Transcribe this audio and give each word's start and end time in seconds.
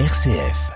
RCF. 0.00 0.72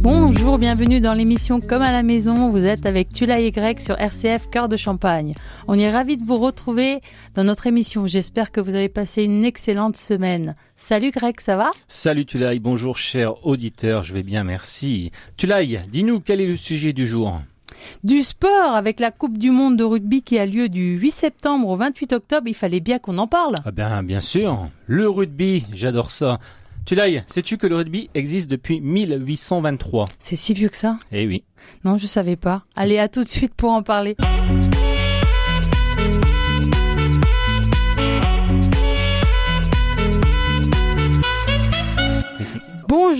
Bonjour, 0.00 0.56
bienvenue 0.56 1.00
dans 1.00 1.12
l'émission 1.12 1.60
Comme 1.60 1.82
à 1.82 1.92
la 1.92 2.02
maison. 2.02 2.48
Vous 2.48 2.64
êtes 2.64 2.86
avec 2.86 3.10
Tula 3.12 3.40
et 3.40 3.50
Greg 3.50 3.78
sur 3.78 4.00
RCF 4.00 4.48
Cœur 4.48 4.70
de 4.70 4.78
Champagne. 4.78 5.34
On 5.68 5.78
est 5.78 5.90
ravis 5.90 6.16
de 6.16 6.24
vous 6.24 6.38
retrouver 6.38 7.02
dans 7.34 7.44
notre 7.44 7.66
émission. 7.66 8.06
J'espère 8.06 8.52
que 8.52 8.62
vous 8.62 8.74
avez 8.74 8.88
passé 8.88 9.24
une 9.24 9.44
excellente 9.44 9.98
semaine. 9.98 10.56
Salut 10.76 11.10
Greg, 11.10 11.38
ça 11.40 11.56
va? 11.56 11.72
Salut 11.88 12.24
Tulaï, 12.24 12.58
bonjour 12.58 12.96
cher 12.96 13.46
auditeur, 13.46 14.02
je 14.02 14.14
vais 14.14 14.22
bien, 14.22 14.44
merci. 14.44 15.12
Tulaï, 15.36 15.78
dis-nous 15.90 16.20
quel 16.20 16.40
est 16.40 16.46
le 16.46 16.56
sujet 16.56 16.94
du 16.94 17.06
jour? 17.06 17.38
Du 18.04 18.22
sport 18.22 18.74
avec 18.74 19.00
la 19.00 19.10
Coupe 19.10 19.38
du 19.38 19.50
Monde 19.50 19.76
de 19.76 19.84
rugby 19.84 20.22
qui 20.22 20.38
a 20.38 20.46
lieu 20.46 20.68
du 20.68 20.98
8 20.98 21.10
septembre 21.10 21.68
au 21.68 21.76
28 21.76 22.12
octobre. 22.12 22.48
Il 22.48 22.54
fallait 22.54 22.80
bien 22.80 22.98
qu'on 22.98 23.18
en 23.18 23.26
parle. 23.26 23.54
Ah 23.64 23.70
ben, 23.70 24.02
bien 24.02 24.20
sûr. 24.20 24.68
Le 24.86 25.08
rugby, 25.08 25.64
j'adore 25.72 26.10
ça. 26.10 26.38
Tulaï, 26.84 27.22
sais-tu 27.28 27.58
que 27.58 27.66
le 27.66 27.76
rugby 27.76 28.10
existe 28.14 28.50
depuis 28.50 28.80
1823 28.80 30.06
C'est 30.18 30.36
si 30.36 30.52
vieux 30.52 30.68
que 30.68 30.76
ça? 30.76 30.98
Eh 31.12 31.26
oui. 31.26 31.44
Non, 31.84 31.96
je 31.96 32.06
savais 32.06 32.36
pas. 32.36 32.64
Allez, 32.74 32.98
à 32.98 33.08
tout 33.08 33.22
de 33.22 33.28
suite 33.28 33.54
pour 33.54 33.70
en 33.70 33.82
parler. 33.82 34.16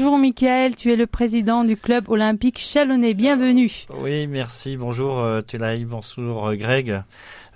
Bonjour 0.03 0.19
Michael, 0.19 0.75
tu 0.75 0.91
es 0.93 0.97
le 0.97 1.07
président 1.07 1.63
du 1.63 1.77
club 1.77 2.09
olympique 2.09 2.59
chalonnais. 2.59 3.15
Bienvenue. 3.15 3.71
Oui, 4.01 4.27
merci. 4.27 4.77
Bonjour 4.77 5.21
euh, 5.21 5.43
Tulaï, 5.43 5.85
bonjour 5.85 6.49
euh, 6.49 6.57
Greg. 6.57 7.05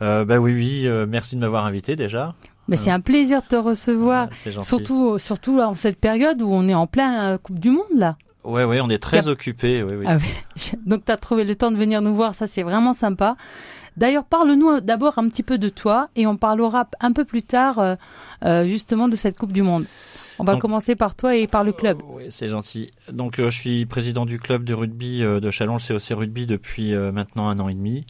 Euh, 0.00 0.25
bah 0.25 0.38
oui, 0.38 0.53
oui, 0.55 0.83
euh, 0.86 1.06
merci 1.08 1.34
de 1.34 1.41
m'avoir 1.41 1.66
invité 1.66 1.97
déjà. 1.97 2.36
Mais 2.69 2.77
c'est 2.77 2.92
un 2.92 3.00
plaisir 3.00 3.42
de 3.42 3.48
te 3.48 3.56
recevoir, 3.56 4.28
surtout 4.61 5.19
surtout 5.19 5.58
en 5.58 5.75
cette 5.75 5.98
période 5.98 6.41
où 6.41 6.48
on 6.53 6.69
est 6.69 6.75
en 6.75 6.86
plein 6.86 7.33
euh, 7.33 7.38
Coupe 7.38 7.58
du 7.58 7.70
Monde 7.70 7.83
là. 7.97 8.16
Ouais, 8.44 8.62
ouais, 8.62 8.81
on 8.81 8.91
est 8.91 9.03
très 9.03 9.16
Yep. 9.16 9.27
occupés. 9.27 9.83
Oui, 9.83 9.97
oui. 9.97 10.05
Ah 10.06 10.16
oui. 10.16 10.70
Donc 10.86 11.05
tu 11.05 11.10
as 11.10 11.16
trouvé 11.16 11.42
le 11.42 11.56
temps 11.56 11.72
de 11.72 11.77
venir 11.77 12.00
nous 12.00 12.14
voir, 12.14 12.36
ça 12.36 12.47
c'est 12.47 12.62
vraiment 12.62 12.92
sympa. 12.92 13.34
D'ailleurs, 13.97 14.25
parle-nous 14.25 14.81
d'abord 14.81 15.19
un 15.19 15.28
petit 15.28 15.42
peu 15.42 15.58
de 15.58 15.69
toi 15.69 16.10
et 16.16 16.27
on 16.27 16.36
parlera 16.36 16.86
un 17.00 17.12
peu 17.12 17.25
plus 17.25 17.42
tard 17.42 17.78
euh, 17.81 17.94
euh, 18.44 18.69
justement 18.69 19.08
de 19.08 19.16
cette 19.16 19.36
Coupe 19.36 19.53
du 19.53 19.62
Monde. 19.62 19.86
On 20.39 20.45
va 20.45 20.53
Donc- 20.53 20.62
commencer 20.62 20.97
par 20.97 21.15
toi 21.15 21.34
et 21.37 21.47
par 21.47 21.65
le 21.65 21.73
club. 21.73 21.98
Oui, 22.09 22.25
c'est 22.31 22.48
gentil. 22.48 22.91
Donc, 23.11 23.39
euh, 23.39 23.51
je 23.51 23.59
suis 23.59 23.87
président 23.87 24.27
du 24.27 24.39
club 24.39 24.65
de 24.65 24.75
rugby 24.75 25.23
euh, 25.23 25.41
de 25.41 25.51
Chalon, 25.51 25.77
le 25.77 25.81
COC 25.98 26.19
Rugby, 26.19 26.47
depuis 26.47 26.95
euh, 26.95 27.11
maintenant 27.12 27.48
un 27.48 27.59
an 27.59 27.69
et 27.69 27.75
demi. 27.75 28.05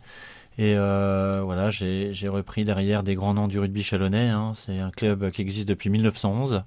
Et 0.59 0.75
euh, 0.77 1.43
voilà, 1.45 1.69
j'ai 1.71 2.15
j'ai 2.15 2.29
repris 2.29 2.65
derrière 2.65 3.03
des 3.03 3.15
grands 3.15 3.35
noms 3.35 3.47
du 3.47 3.59
rugby 3.59 3.83
chalonnais. 3.83 4.31
Hein. 4.31 4.53
C'est 4.57 4.79
un 4.79 4.91
club 4.91 5.31
qui 5.31 5.43
existe 5.43 5.69
depuis 5.69 5.91
1911. 5.91 6.63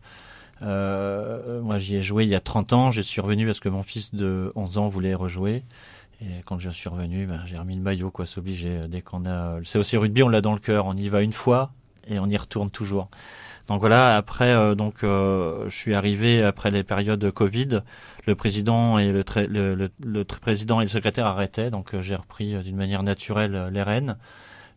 Euh, 0.62 1.62
moi, 1.62 1.78
j'y 1.80 1.96
ai 1.96 2.04
joué 2.04 2.24
il 2.26 2.30
y 2.30 2.36
a 2.36 2.40
30 2.40 2.74
ans. 2.74 2.92
Je 2.92 3.02
suis 3.02 3.22
revenu 3.22 3.46
parce 3.46 3.60
que 3.60 3.70
mon 3.70 3.84
fils 3.84 4.14
de 4.14 4.52
11 4.56 4.78
ans 4.78 4.88
voulait 4.88 5.16
rejouer. 5.16 5.64
Et 6.22 6.44
quand 6.46 6.60
je 6.60 6.70
suis 6.70 6.90
revenu, 6.90 7.26
ben, 7.26 7.42
j'ai 7.46 7.58
remis 7.58 7.76
le 7.76 7.82
maillot, 7.82 8.12
quoi. 8.12 8.26
C'est 8.26 8.40
obligé. 8.40 8.82
Dès 8.90 9.02
qu'on 9.02 9.26
a 9.26 9.58
le 9.60 9.64
COC 9.64 10.00
Rugby, 10.02 10.22
on 10.24 10.30
l'a 10.30 10.42
dans 10.42 10.54
le 10.54 10.60
cœur. 10.60 10.86
On 10.86 10.96
y 10.96 11.08
va 11.10 11.22
une 11.22 11.34
fois 11.34 11.72
et 12.08 12.20
on 12.20 12.28
y 12.28 12.38
retourne 12.38 12.70
toujours. 12.70 13.08
Donc 13.70 13.80
voilà. 13.80 14.18
Après, 14.18 14.52
euh, 14.52 14.76
donc, 14.76 15.04
euh, 15.04 15.64
je 15.70 15.76
suis 15.76 15.94
arrivé 15.94 16.44
après 16.44 16.72
les 16.72 16.84
périodes 16.84 17.20
de 17.20 17.30
Covid. 17.30 17.82
Le 18.26 18.36
président 18.36 18.98
et 18.98 19.12
le, 19.12 19.24
le, 19.48 19.76
le- 19.76 19.90
le 20.04 20.24
président 20.24 20.82
et 20.82 20.86
le 20.86 20.90
secrétaire 20.90 21.26
arrêtaient. 21.28 21.70
Donc, 21.70 21.94
euh, 21.94 22.02
j'ai 22.02 22.16
repris 22.16 22.56
euh, 22.56 22.64
d'une 22.64 22.76
manière 22.76 23.04
naturelle 23.04 23.56
euh, 23.56 23.70
les 23.70 23.84
rênes 23.84 24.18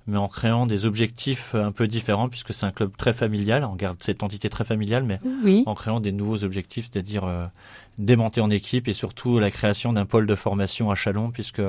mais 0.08 0.16
en 0.16 0.26
créant 0.26 0.66
des 0.66 0.84
objectifs 0.84 1.54
un 1.54 1.70
peu 1.70 1.86
différents 1.86 2.28
puisque 2.28 2.52
c'est 2.52 2.66
un 2.66 2.72
club 2.72 2.90
très 2.96 3.12
familial. 3.12 3.64
On 3.64 3.76
garde 3.76 3.98
cette 4.00 4.24
entité 4.24 4.50
très 4.50 4.64
familiale, 4.64 5.04
mais 5.04 5.20
Oui. 5.44 5.62
en 5.64 5.76
créant 5.76 6.00
des 6.00 6.10
nouveaux 6.10 6.42
objectifs, 6.42 6.88
c'est-à-dire 6.92 7.22
euh, 7.22 7.46
des 7.98 8.16
montées 8.16 8.40
en 8.40 8.50
équipe 8.50 8.88
et 8.88 8.94
surtout 8.94 9.38
la 9.38 9.52
création 9.52 9.92
d'un 9.92 10.04
pôle 10.04 10.26
de 10.26 10.34
formation 10.34 10.90
à 10.90 10.96
Chalon, 10.96 11.30
puisque 11.30 11.62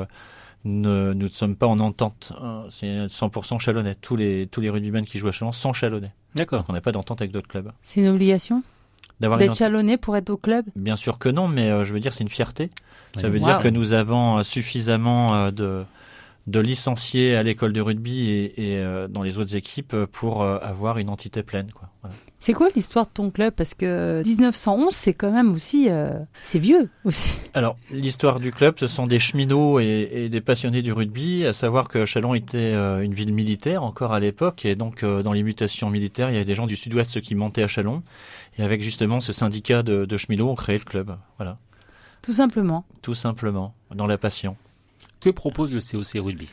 ne- 0.65 1.13
nous 1.13 1.25
ne 1.25 1.29
sommes 1.29 1.55
pas 1.55 1.67
en 1.67 1.79
entente. 1.79 2.33
hein, 2.41 2.63
C'est 2.69 3.07
100% 3.07 3.59
chalonnais. 3.59 3.95
Tous 3.95 4.15
les 4.15 4.47
tous 4.47 4.61
les 4.61 4.69
rugbymen 4.69 5.05
qui 5.05 5.17
jouent 5.19 5.27
à 5.27 5.31
Chalon 5.31 5.51
sont 5.51 5.73
chalonnais. 5.73 6.11
D'accord. 6.35 6.59
Donc 6.59 6.69
on 6.69 6.73
n'a 6.73 6.81
pas 6.81 6.91
d'entente 6.91 7.21
avec 7.21 7.31
d'autres 7.31 7.47
clubs. 7.47 7.71
C'est 7.83 7.99
une 8.01 8.07
obligation 8.07 8.63
D'avoir 9.19 9.37
d'être 9.39 9.49
entente- 9.51 9.59
chalonné 9.59 9.97
pour 9.97 10.15
être 10.17 10.29
au 10.29 10.37
club? 10.37 10.65
Bien 10.75 10.95
sûr 10.95 11.17
que 11.19 11.29
non, 11.29 11.47
mais 11.47 11.69
euh, 11.69 11.83
je 11.83 11.93
veux 11.93 11.99
dire 11.99 12.13
c'est 12.13 12.23
une 12.23 12.29
fierté. 12.29 12.69
Ça 13.15 13.27
Oui. 13.27 13.33
veut 13.33 13.39
Wow. 13.39 13.45
dire 13.45 13.59
que 13.59 13.67
nous 13.67 13.93
avons 13.93 14.39
euh, 14.39 14.43
suffisamment 14.43 15.35
euh, 15.35 15.51
de 15.51 15.83
de 16.47 16.59
licenciés 16.59 17.35
à 17.35 17.43
l'école 17.43 17.71
de 17.73 17.81
rugby 17.81 18.29
et, 18.29 18.73
et, 18.73 18.77
euh, 18.77 19.07
dans 19.07 19.23
les 19.23 19.39
autres 19.39 19.55
équipes 19.55 19.95
pour 20.11 20.41
euh, 20.43 20.57
avoir 20.61 20.97
une 20.97 21.09
entité 21.09 21.41
pleine. 21.43 21.71
Quoi. 21.71 21.89
Voilà. 22.01 22.15
C'est 22.39 22.51
quoi 22.51 22.67
l'histoire 22.75 23.05
de 23.05 23.11
ton 23.13 23.31
club? 23.31 23.53
Parce 23.55 23.73
que 23.73 24.21
1911, 24.25 24.93
c'est 24.93 25.13
quand 25.13 25.31
même 25.31 25.53
aussi... 25.53 25.87
euh, 25.89 26.19
c'est 26.43 26.59
vieux 26.59 26.89
aussi. 27.05 27.31
Alors, 27.53 27.77
l'histoire 27.89 28.41
du 28.41 28.51
club, 28.51 28.75
ce 28.77 28.87
sont 28.87 29.07
des 29.07 29.19
cheminots 29.19 29.79
et, 29.79 30.09
et 30.11 30.27
des 30.27 30.41
passionnés 30.41 30.81
du 30.81 30.91
rugby, 30.91 31.45
à 31.45 31.53
savoir 31.53 31.87
que 31.87 32.03
Chalon 32.03 32.33
était 32.33 32.57
euh, 32.57 32.99
une 33.01 33.13
ville 33.13 33.33
militaire 33.33 33.81
encore 33.83 34.11
à 34.11 34.19
l'époque, 34.19 34.65
et 34.65 34.75
donc 34.75 35.03
euh, 35.03 35.23
dans 35.23 35.31
les 35.31 35.43
mutations 35.43 35.89
militaires, 35.89 36.29
il 36.29 36.33
y 36.33 36.35
avait 36.35 36.43
des 36.43 36.55
gens 36.55 36.67
du 36.67 36.75
sud-ouest 36.75 37.21
qui 37.21 37.35
montaient 37.35 37.63
à 37.63 37.69
Chalon, 37.69 38.03
et 38.57 38.63
avec 38.63 38.83
justement 38.83 39.21
ce 39.21 39.31
syndicat 39.31 39.81
de, 39.81 40.03
de 40.03 40.17
cheminots, 40.17 40.49
on 40.49 40.55
créait 40.55 40.77
le 40.79 40.83
club. 40.83 41.15
Voilà, 41.37 41.57
Tout 42.21 42.33
simplement. 42.33 42.83
tout 43.01 43.15
simplement, 43.15 43.73
dans 43.95 44.07
la 44.07 44.17
passion. 44.17 44.57
Que 45.23 45.29
propose 45.29 45.73
le 45.73 45.79
COC 45.79 46.21
Rugby 46.21 46.49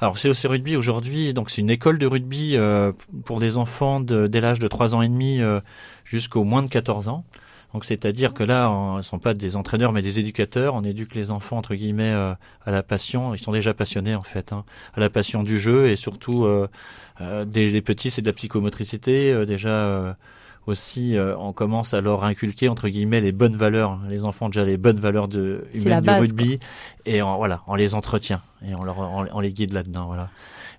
Alors, 0.00 0.14
COC 0.18 0.38
Rugby 0.44 0.74
aujourd'hui, 0.74 1.34
donc 1.34 1.50
c'est 1.50 1.60
une 1.60 1.68
école 1.68 1.98
de 1.98 2.06
rugby 2.06 2.56
euh, 2.56 2.92
pour 3.26 3.40
des 3.40 3.58
enfants 3.58 4.00
dès 4.00 4.40
l'âge 4.40 4.58
de 4.58 4.68
3 4.68 4.94
ans 4.94 5.02
et 5.02 5.08
demi 5.08 5.42
euh, 5.42 5.60
jusqu'au 6.06 6.42
moins 6.44 6.62
de 6.62 6.68
14 6.70 7.08
ans. 7.08 7.26
Donc 7.74 7.84
c'est-à-dire 7.84 8.32
que 8.32 8.42
là, 8.42 8.70
on- 8.70 8.96
ne 8.96 9.02
sont 9.02 9.18
pas 9.18 9.34
des 9.34 9.54
entraîneurs 9.54 9.92
mais 9.92 10.00
des 10.00 10.18
éducateurs. 10.18 10.74
On 10.74 10.82
éduque 10.82 11.14
les 11.14 11.30
enfants 11.30 11.58
entre 11.58 11.74
guillemets 11.74 12.12
euh, 12.14 12.32
à 12.64 12.70
la 12.70 12.82
passion. 12.82 13.34
Ils 13.34 13.38
sont 13.38 13.52
déjà 13.52 13.74
passionnés 13.74 14.14
en 14.14 14.22
fait, 14.22 14.54
hein, 14.54 14.64
à 14.94 15.00
la 15.00 15.10
passion 15.10 15.42
du 15.42 15.60
jeu 15.60 15.88
et 15.90 15.96
surtout 15.96 16.46
les 17.20 17.82
petits 17.82 18.10
c'est 18.10 18.22
de 18.22 18.26
la 18.28 18.32
psychomotricité. 18.32 19.44
déjà 19.44 20.16
aussi, 20.66 21.16
euh, 21.16 21.36
on 21.38 21.52
commence 21.52 21.94
à 21.94 22.00
leur 22.00 22.24
inculquer 22.24 22.68
entre 22.68 22.88
guillemets 22.88 23.20
les 23.20 23.32
bonnes 23.32 23.56
valeurs. 23.56 23.98
Les 24.08 24.24
enfants 24.24 24.46
ont 24.46 24.48
déjà 24.48 24.64
les 24.64 24.76
bonnes 24.76 24.98
valeurs 25.00 25.28
de 25.28 25.64
humaines 25.74 26.00
du 26.00 26.10
rugby 26.20 26.58
et 27.06 27.22
on, 27.22 27.36
voilà, 27.36 27.62
on 27.66 27.74
les 27.74 27.94
entretient 27.94 28.40
et 28.66 28.74
on, 28.74 28.82
leur, 28.82 28.98
on, 28.98 29.26
on 29.32 29.40
les 29.40 29.52
guide 29.52 29.72
là-dedans. 29.72 30.06
Voilà. 30.06 30.28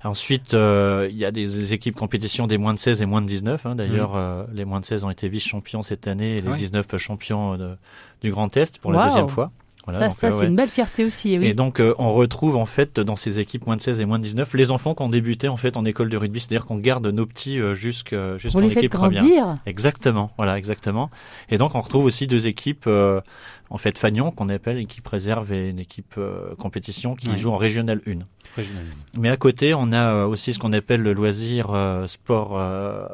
Ensuite, 0.04 0.54
euh, 0.54 1.08
il 1.10 1.18
y 1.18 1.26
a 1.26 1.32
des 1.32 1.74
équipes 1.74 1.96
compétition 1.96 2.46
des 2.48 2.58
moins 2.60 2.74
de 2.74 2.80
16 2.80 3.02
et 3.02 3.06
moins 3.06 3.22
de 3.22 3.28
19. 3.28 3.66
Hein. 3.66 3.76
D'ailleurs, 3.76 4.16
euh, 4.16 4.44
les 4.54 4.64
moins 4.64 4.80
de 4.80 4.86
16 4.86 5.04
ont 5.04 5.10
été 5.10 5.28
vice-champions 5.28 5.82
cette 5.82 6.08
année 6.08 6.36
et 6.38 6.42
les 6.42 6.50
Ouais. 6.50 6.58
19 6.58 6.98
champions 6.98 7.54
euh, 7.54 7.58
de- 7.58 7.78
du 8.22 8.32
Grand 8.32 8.56
Est 8.56 8.78
pour 8.80 8.92
la 8.92 9.06
deuxième 9.08 9.28
fois. 9.28 9.52
Voilà, 9.88 10.00
ça, 10.00 10.08
donc, 10.10 10.18
ça 10.18 10.28
euh, 10.28 10.32
c'est 10.32 10.38
ouais. 10.40 10.48
une 10.48 10.56
belle 10.56 10.70
fierté 10.70 11.06
aussi. 11.06 11.34
eh 11.34 11.40
Oui. 11.40 11.48
Et 11.48 11.54
donc, 11.54 11.80
euh, 11.80 11.94
on 11.98 12.14
retrouve 12.14 12.56
en 12.58 12.66
fait 12.66 13.00
dans 13.00 13.16
ces 13.16 13.40
équipes 13.40 13.66
moins 13.66 13.78
de 13.78 13.82
16 13.82 14.00
et 14.02 14.06
moins 14.06 14.20
de 14.20 14.24
19 14.24 14.54
les 14.56 14.70
enfants 14.70 14.94
qui 14.94 15.02
ont 15.04 15.10
débuté 15.10 15.48
en 15.48 15.58
fait 15.58 15.78
en 15.78 15.86
école 15.86 16.10
de 16.10 16.18
rugby. 16.18 16.40
C'est-à-dire 16.40 16.66
qu'on 16.66 16.78
garde 16.78 17.08
nos 17.08 17.26
petits 17.26 17.60
euh, 17.60 17.70
Vous 17.74 18.38
jusqu'en 18.38 18.60
les 18.60 18.70
faites 18.70 18.78
équipe 18.84 18.92
première. 18.92 19.24
grandir. 19.24 19.56
Exactement, 19.66 20.30
voilà, 20.38 20.58
exactement. 20.58 21.10
Et 21.50 21.58
donc 21.58 21.74
on 21.76 21.82
retrouve 21.82 22.06
aussi 22.06 22.28
deux 22.28 22.48
équipes, 22.48 22.86
euh, 22.88 23.22
en 23.70 23.78
fait 23.78 23.98
Fagnon 23.98 24.32
qu'on 24.32 24.50
appelle 24.50 24.78
équipe 24.78 25.08
réserve 25.08 25.52
et 25.54 25.70
une 25.70 25.80
équipe 25.80 26.16
euh, 26.18 26.54
compétition 26.58 27.16
qui 27.16 27.30
Ouais. 27.30 27.38
joue 27.38 27.52
en 27.52 27.58
régional 27.58 28.02
1. 28.08 28.20
Régional. 28.56 28.84
Mais 29.18 29.30
à 29.30 29.38
côté, 29.38 29.74
on 29.74 29.92
a 29.92 30.14
euh, 30.14 30.26
aussi 30.28 30.54
ce 30.54 30.60
qu'on 30.60 30.74
appelle 30.74 31.02
le 31.02 31.14
loisir 31.14 31.68
euh, 31.72 32.08
sport 32.08 32.58
euh, 32.58 33.06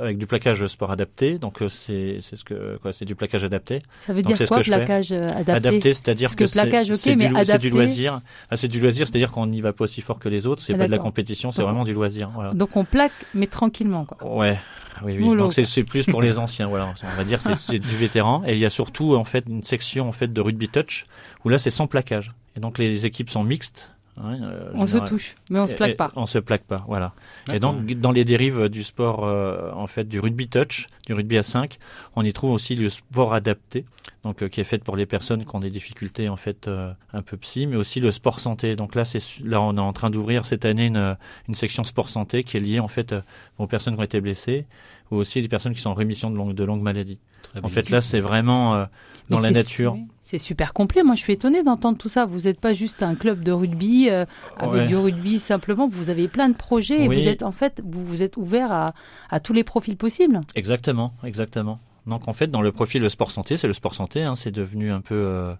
avec 0.00 0.18
du 0.18 0.26
plaquage 0.26 0.66
sport 0.66 0.90
adapté. 0.90 1.38
Donc 1.38 1.62
euh, 1.62 1.68
c'est 1.68 2.18
c'est 2.20 2.36
ce 2.36 2.44
que 2.44 2.76
quoi, 2.78 2.92
c'est 2.92 3.04
du 3.04 3.14
plaquage 3.14 3.44
adapté. 3.44 3.82
Ça 4.00 4.12
veut 4.12 4.22
dire 4.22 4.36
quoi, 4.46 4.60
plaquage 4.60 5.12
euh, 5.12 5.28
adapté, 5.28 5.52
Adapté, 5.52 5.94
c'est-à-dire 5.94 6.34
que 6.36 6.44
que 6.44 6.50
plaquage, 6.50 6.88
mais 6.88 7.28
du, 7.28 7.34
c'est 7.44 7.58
du 7.58 7.70
loisir. 7.70 8.20
Ah, 8.50 8.56
c'est 8.56 8.68
du 8.68 8.80
loisir, 8.80 9.06
c'est-à-dire 9.06 9.32
qu'on 9.32 9.46
n'y 9.46 9.60
va 9.60 9.72
pas 9.72 9.84
aussi 9.84 10.00
fort 10.00 10.18
que 10.18 10.28
les 10.28 10.46
autres. 10.46 10.62
C'est 10.62 10.74
Ah, 10.74 10.78
pas 10.78 10.86
de 10.86 10.90
la 10.90 10.98
compétition, 10.98 11.52
c'est 11.52 11.62
vraiment 11.62 11.84
du 11.84 11.92
loisir. 11.92 12.30
Voilà. 12.34 12.52
Donc 12.52 12.76
on 12.76 12.84
plaque, 12.84 13.12
mais 13.34 13.46
tranquillement. 13.46 14.04
Quoi. 14.04 14.36
Ouais, 14.36 14.58
oui, 15.02 15.14
oui. 15.16 15.24
Mollo, 15.24 15.44
Donc 15.44 15.54
c'est 15.54 15.84
plus 15.84 16.06
pour 16.06 16.22
les 16.28 16.38
anciens, 16.38 16.68
voilà. 16.68 16.92
On 17.02 17.16
va 17.16 17.24
dire 17.24 17.40
c'est 17.40 17.56
c'est 17.56 17.78
du 17.78 17.96
vétéran. 17.96 18.42
Et 18.46 18.52
il 18.54 18.58
y 18.58 18.66
a 18.66 18.70
surtout 18.70 19.14
en 19.14 19.24
fait 19.24 19.44
une 19.48 19.62
section 19.62 20.08
en 20.08 20.12
fait 20.12 20.32
de 20.32 20.40
rugby 20.40 20.68
touch 20.68 21.04
où 21.44 21.48
là 21.48 21.58
c'est 21.58 21.70
sans 21.70 21.86
plaquage. 21.86 22.32
Et 22.56 22.60
donc 22.60 22.78
les 22.78 23.06
équipes 23.06 23.30
sont 23.30 23.44
mixtes. 23.44 23.92
Hein, 24.22 24.38
euh, 24.42 24.70
On 24.74 24.86
se 24.86 24.98
touche, 24.98 25.36
mais 25.50 25.58
on 25.60 25.66
se 25.66 25.72
et- 25.72 25.76
plaque 25.76 25.90
et- 25.92 25.94
pas. 25.94 26.12
On 26.16 26.26
se 26.26 26.38
plaque 26.38 26.64
pas, 26.64 26.84
voilà. 26.88 27.12
Et 27.52 27.58
donc 27.60 27.84
dans 27.94 28.12
les 28.12 28.24
dérives 28.24 28.68
du 28.68 28.82
sport 28.82 29.24
euh, 29.24 29.70
en 29.72 29.86
fait 29.86 30.04
du 30.08 30.20
rugby 30.20 30.48
touch, 30.48 30.86
du 31.06 31.14
rugby 31.14 31.38
à 31.38 31.42
5, 31.42 31.78
on 32.16 32.24
y 32.24 32.32
trouve 32.32 32.50
aussi 32.52 32.74
le 32.74 32.88
sport 32.90 33.34
adapté, 33.34 33.84
donc 34.24 34.42
euh, 34.42 34.48
qui 34.48 34.60
est 34.60 34.64
fait 34.64 34.82
pour 34.82 34.96
les 34.96 35.06
personnes 35.06 35.44
qui 35.44 35.54
ont 35.56 35.60
des 35.60 35.70
difficultés 35.70 36.28
en 36.28 36.36
fait 36.36 36.68
euh, 36.68 36.92
un 37.12 37.22
peu 37.22 37.36
psy, 37.36 37.66
mais 37.66 37.76
aussi 37.76 38.00
le 38.00 38.10
sport 38.12 38.40
santé. 38.40 38.76
Donc 38.76 38.94
là 38.94 39.04
c'est 39.04 39.22
là 39.44 39.60
on 39.60 39.74
est 39.76 39.80
en 39.80 39.92
train 39.92 40.10
d'ouvrir 40.10 40.46
cette 40.46 40.64
année 40.64 40.86
une, 40.86 41.16
une 41.48 41.54
section 41.54 41.84
sport 41.84 42.08
santé 42.08 42.44
qui 42.44 42.56
est 42.56 42.60
liée 42.60 42.80
en 42.80 42.88
fait 42.88 43.12
euh, 43.12 43.20
aux 43.58 43.66
personnes 43.66 43.94
qui 43.94 44.00
ont 44.00 44.04
été 44.04 44.20
blessées 44.20 44.66
ou 45.10 45.16
aussi 45.16 45.40
des 45.40 45.48
personnes 45.48 45.72
qui 45.74 45.80
sont 45.80 45.90
en 45.90 45.94
rémission 45.94 46.30
de 46.30 46.36
longue 46.36 46.54
de 46.54 46.64
longue 46.64 46.82
maladie. 46.82 47.18
Très 47.42 47.60
En 47.60 47.62
bien. 47.62 47.70
fait 47.70 47.88
là 47.90 48.00
c'est 48.00 48.20
vraiment 48.20 48.74
euh, 48.74 48.84
dans 49.30 49.36
Mais 49.40 49.44
la 49.44 49.50
nature. 49.52 49.96
C'est 50.30 50.36
super 50.36 50.74
complet. 50.74 51.02
Moi, 51.02 51.14
je 51.14 51.20
suis 51.20 51.32
étonnée 51.32 51.62
d'entendre 51.62 51.96
tout 51.96 52.10
ça. 52.10 52.26
Vous 52.26 52.40
n'êtes 52.40 52.60
pas 52.60 52.74
juste 52.74 53.02
un 53.02 53.14
club 53.14 53.42
de 53.42 53.50
rugby 53.50 54.10
euh, 54.10 54.26
avec 54.58 54.72
Ouais. 54.82 54.86
du 54.86 54.94
rugby 54.94 55.38
simplement. 55.38 55.88
Vous 55.88 56.10
avez 56.10 56.28
plein 56.28 56.50
de 56.50 56.54
projets 56.54 57.02
et 57.04 57.08
Oui. 57.08 57.16
vous 57.22 57.28
êtes 57.28 57.42
en 57.42 57.50
fait, 57.50 57.80
vous, 57.82 58.04
vous 58.04 58.22
êtes 58.22 58.36
ouvert 58.36 58.70
à, 58.70 58.92
à 59.30 59.40
tous 59.40 59.54
les 59.54 59.64
profils 59.64 59.96
possibles. 59.96 60.42
Exactement, 60.54 61.14
exactement. 61.24 61.78
Donc 62.06 62.28
en 62.28 62.34
fait, 62.34 62.48
dans 62.48 62.60
le 62.60 62.72
profil 62.72 63.00
le 63.00 63.08
sport 63.08 63.30
santé, 63.30 63.56
c'est 63.56 63.68
le 63.68 63.72
sport 63.72 63.94
santé, 63.94 64.22
hein, 64.22 64.34
c'est 64.36 64.50
devenu 64.50 64.90
un 64.92 65.00
peu 65.00 65.14
euh, 65.14 65.54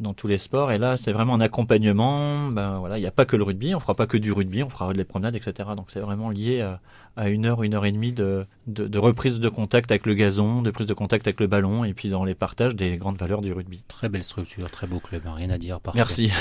dans 0.00 0.14
tous 0.14 0.26
les 0.26 0.38
sports. 0.38 0.72
Et 0.72 0.78
là, 0.78 0.96
c'est 0.96 1.12
vraiment 1.12 1.34
un 1.34 1.40
accompagnement. 1.40 2.48
Ben 2.48 2.78
voilà, 2.78 2.98
il 2.98 3.00
n'y 3.00 3.06
a 3.06 3.12
pas 3.12 3.24
que 3.24 3.36
le 3.36 3.44
rugby, 3.44 3.74
on 3.74 3.80
fera 3.80 3.94
pas 3.94 4.06
que 4.06 4.16
du 4.16 4.32
rugby, 4.32 4.62
on 4.62 4.68
fera 4.68 4.92
des 4.92 5.04
promenades, 5.04 5.36
etc. 5.36 5.70
Donc 5.76 5.86
c'est 5.88 6.00
vraiment 6.00 6.30
lié 6.30 6.60
à, 6.60 6.80
à 7.16 7.28
une 7.28 7.46
heure, 7.46 7.62
une 7.62 7.74
heure 7.74 7.84
et 7.84 7.92
demie 7.92 8.12
de, 8.12 8.46
de, 8.66 8.86
de 8.88 8.98
reprise 8.98 9.38
de 9.38 9.48
contact 9.48 9.90
avec 9.90 10.06
le 10.06 10.14
gazon, 10.14 10.62
de 10.62 10.70
prise 10.70 10.86
de 10.86 10.94
contact 10.94 11.26
avec 11.26 11.40
le 11.40 11.46
ballon, 11.46 11.84
et 11.84 11.92
puis 11.94 12.08
dans 12.08 12.24
les 12.24 12.34
partages 12.34 12.74
des 12.74 12.96
grandes 12.96 13.16
valeurs 13.16 13.42
du 13.42 13.52
rugby. 13.52 13.82
Très 13.88 14.08
belle 14.08 14.24
structure, 14.24 14.70
très 14.70 14.86
beau 14.86 14.98
club, 14.98 15.22
hein, 15.26 15.34
rien 15.34 15.50
à 15.50 15.58
dire. 15.58 15.80
Parfait. 15.80 15.98
Merci. 15.98 16.32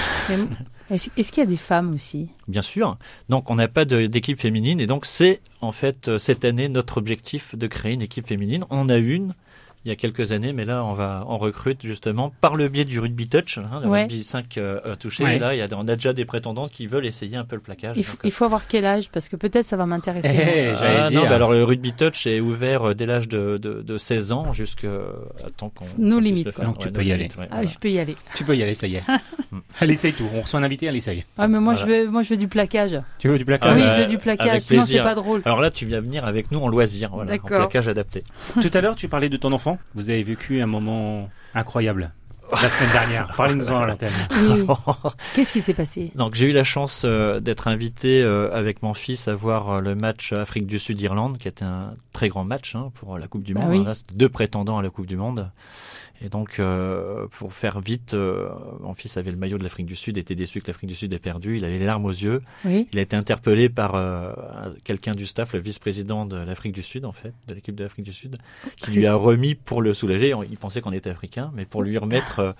Est-ce 0.89 1.31
qu'il 1.31 1.41
y 1.41 1.45
a 1.45 1.49
des 1.49 1.57
femmes 1.57 1.93
aussi? 1.93 2.29
Bien 2.47 2.61
sûr. 2.61 2.97
Donc 3.29 3.49
on 3.49 3.55
n'a 3.55 3.67
pas 3.67 3.85
d'équipe 3.85 4.39
féminine 4.39 4.79
et 4.79 4.87
donc 4.87 5.05
c'est 5.05 5.41
en 5.61 5.71
fait 5.71 6.07
euh, 6.07 6.17
cette 6.17 6.45
année 6.45 6.69
notre 6.69 6.97
objectif 6.97 7.55
de 7.55 7.67
créer 7.67 7.93
une 7.93 8.01
équipe 8.01 8.27
féminine. 8.27 8.65
On 8.69 8.79
en 8.79 8.89
a 8.89 8.97
une 8.97 9.33
il 9.85 9.89
y 9.89 9.91
a 9.91 9.95
quelques 9.95 10.31
années, 10.31 10.53
mais 10.53 10.63
là 10.65 10.83
on 10.83 10.93
va 10.93 11.23
on 11.27 11.37
recrute 11.37 11.81
justement 11.83 12.31
par 12.41 12.55
le 12.55 12.67
biais 12.69 12.85
du 12.85 12.99
rugby 12.99 13.27
touch, 13.27 13.57
hein, 13.57 13.79
le 13.81 13.89
Ouais. 13.89 14.01
rugby 14.03 14.23
5 14.23 14.57
euh, 14.57 14.79
euh, 14.85 14.95
touché. 14.95 15.23
Ouais. 15.23 15.35
Et 15.35 15.39
là 15.39 15.55
il 15.55 15.57
y 15.57 15.61
a, 15.61 15.67
on 15.75 15.87
a 15.87 15.95
déjà 15.95 16.13
des 16.13 16.25
prétendantes 16.25 16.71
qui 16.71 16.85
veulent 16.87 17.05
essayer 17.05 17.35
un 17.37 17.45
peu 17.45 17.55
le 17.55 17.61
plaquage. 17.61 17.97
il, 17.97 18.03
faut- 18.03 18.13
Donc, 18.13 18.21
il 18.23 18.31
faut 18.31 18.45
avoir 18.45 18.67
quel 18.67 18.85
âge? 18.85 19.09
Parce 19.11 19.27
que 19.29 19.35
peut-être 19.35 19.65
ça 19.65 19.77
va 19.77 19.85
m'intéresser. 19.85 20.29
Eh, 20.31 20.73
ah, 20.79 21.09
non, 21.09 21.23
bah 21.23 21.35
alors 21.35 21.51
le 21.51 21.63
rugby 21.63 21.93
touch 21.93 22.27
est 22.27 22.39
ouvert 22.39 22.89
euh, 22.89 22.93
dès 22.93 23.05
l'âge 23.05 23.27
de, 23.27 23.57
de, 23.57 23.81
de 23.81 23.97
16 23.97 24.31
ans 24.31 24.53
jusqu'à 24.53 24.87
temps 25.57 25.69
qu'on. 25.69 25.85
Nos 25.97 26.15
qu'on 26.17 26.21
puisse 26.21 26.31
limites. 26.31 26.61
Donc, 26.61 26.77
tu 26.79 26.91
peux 26.91 27.01
nos 27.01 27.07
y 27.07 27.11
limites, 27.17 27.35
ouais, 27.37 27.47
Ah, 27.49 27.55
voilà. 27.57 27.67
je 27.67 27.77
peux 27.77 27.89
y 27.89 27.99
aller. 27.99 28.15
Tu 28.35 28.43
peux 28.43 28.55
y 28.55 28.63
aller, 28.63 28.73
ça 28.75 28.87
y 28.87 28.95
est. 28.95 29.03
elle 29.81 29.91
essaye 29.91 30.13
tout. 30.13 30.25
On 30.35 30.41
reçoit 30.41 30.59
un 30.59 30.63
invité, 30.63 30.85
elle 30.85 30.95
essaye. 30.95 31.25
Ah, 31.37 31.47
mais 31.47 31.59
moi, 31.59 31.73
Voilà. 31.73 31.79
je 31.97 32.03
veux, 32.05 32.11
moi, 32.11 32.21
je 32.21 32.29
veux 32.29 32.37
du 32.37 32.47
plaquage. 32.47 32.99
Tu 33.17 33.27
veux 33.29 33.37
du 33.37 33.43
Ah, 33.43 33.57
placard 33.57 33.73
oui, 33.75 33.81
bah, 33.81 33.97
je 33.97 34.01
veux 34.03 34.07
du 34.09 34.17
plaquage. 34.17 34.47
avec 34.49 34.61
Sinon, 34.61 34.81
c'est 34.81 34.87
plaisir. 34.93 35.03
pas 35.03 35.15
drôle. 35.15 35.41
Alors 35.45 35.59
là, 35.61 35.71
tu 35.71 35.85
viens 35.85 36.01
venir 36.01 36.25
avec 36.25 36.51
nous 36.51 36.59
en 36.59 36.67
loisir, 36.67 37.09
voilà, 37.13 37.33
en 37.35 37.37
plaquage 37.39 37.87
adapté. 37.87 38.23
Tout 38.61 38.71
à 38.73 38.81
l'heure, 38.81 38.95
tu 38.95 39.07
parlais 39.07 39.29
de 39.29 39.37
ton 39.37 39.51
enfant. 39.51 39.70
Vous 39.95 40.09
avez 40.09 40.23
vécu 40.23 40.61
un 40.61 40.67
moment 40.67 41.29
incroyable 41.53 42.11
la 42.61 42.69
semaine 42.69 42.91
dernière. 42.91 43.33
Parlez-nous-en 43.37 43.77
à 43.81 43.85
l'antenne. 43.85 44.11
Oui. 44.49 44.65
Qu'est-ce 45.35 45.53
qui 45.53 45.61
s'est 45.61 45.73
passé? 45.73 46.11
Donc 46.15 46.35
j'ai 46.35 46.47
eu 46.47 46.51
la 46.51 46.63
chance 46.63 47.03
euh, 47.05 47.39
d'être 47.39 47.67
invité 47.67 48.21
euh, 48.21 48.53
avec 48.53 48.83
mon 48.83 48.93
fils 48.93 49.27
à 49.27 49.33
voir 49.33 49.69
euh, 49.69 49.79
le 49.79 49.95
match 49.95 50.33
Afrique 50.33 50.67
du 50.67 50.79
Sud-Irlande, 50.79 51.37
qui 51.37 51.47
était 51.47 51.63
un 51.63 51.93
très 52.13 52.27
grand 52.29 52.43
match 52.43 52.75
hein, 52.75 52.91
pour 52.95 53.17
la 53.17 53.27
Coupe 53.27 53.43
du 53.43 53.53
Bah 53.53 53.61
Monde. 53.61 53.69
oui. 53.71 53.83
Là, 53.85 53.93
deux 54.13 54.29
prétendants 54.29 54.77
à 54.77 54.81
la 54.81 54.89
Coupe 54.89 55.05
du 55.07 55.15
Monde. 55.15 55.49
Et 56.23 56.29
donc, 56.29 56.59
euh, 56.59 57.25
pour 57.31 57.51
faire 57.51 57.79
vite, 57.79 58.13
euh, 58.13 58.47
mon 58.79 58.93
fils 58.93 59.17
avait 59.17 59.31
le 59.31 59.37
maillot 59.37 59.57
de 59.57 59.63
l'Afrique 59.63 59.87
du 59.87 59.95
Sud, 59.95 60.17
était 60.19 60.35
déçu 60.35 60.61
que 60.61 60.67
l'Afrique 60.67 60.89
du 60.89 60.95
Sud 60.95 61.11
ait 61.13 61.19
perdu. 61.19 61.57
Il 61.57 61.65
avait 61.65 61.79
les 61.79 61.85
larmes 61.85 62.05
aux 62.05 62.09
yeux. 62.11 62.41
Oui. 62.63 62.87
Il 62.93 62.99
a 62.99 63.01
été 63.01 63.15
interpellé 63.15 63.69
par 63.69 63.95
euh, 63.95 64.31
un- 64.65 64.73
quelqu'un 64.83 65.13
du 65.13 65.25
staff, 65.25 65.53
le 65.53 65.59
vice-président 65.59 66.25
de 66.27 66.35
l'Afrique 66.37 66.73
du 66.73 66.83
Sud, 66.83 67.05
en 67.05 67.11
fait, 67.11 67.33
de 67.47 67.53
l'équipe 67.55 67.73
de 67.75 67.83
l'Afrique 67.83 68.05
du 68.05 68.13
Sud, 68.13 68.37
qui 68.77 68.91
lui 68.91 69.07
a 69.07 69.15
remis 69.15 69.55
pour 69.55 69.81
le 69.81 69.93
soulager. 69.93 70.33
Il 70.49 70.57
pensait 70.57 70.81
qu'on 70.81 70.91
était 70.93 71.09
africain, 71.09 71.51
mais 71.55 71.65
pour 71.65 71.81
lui 71.81 71.97
remettre 71.97 72.53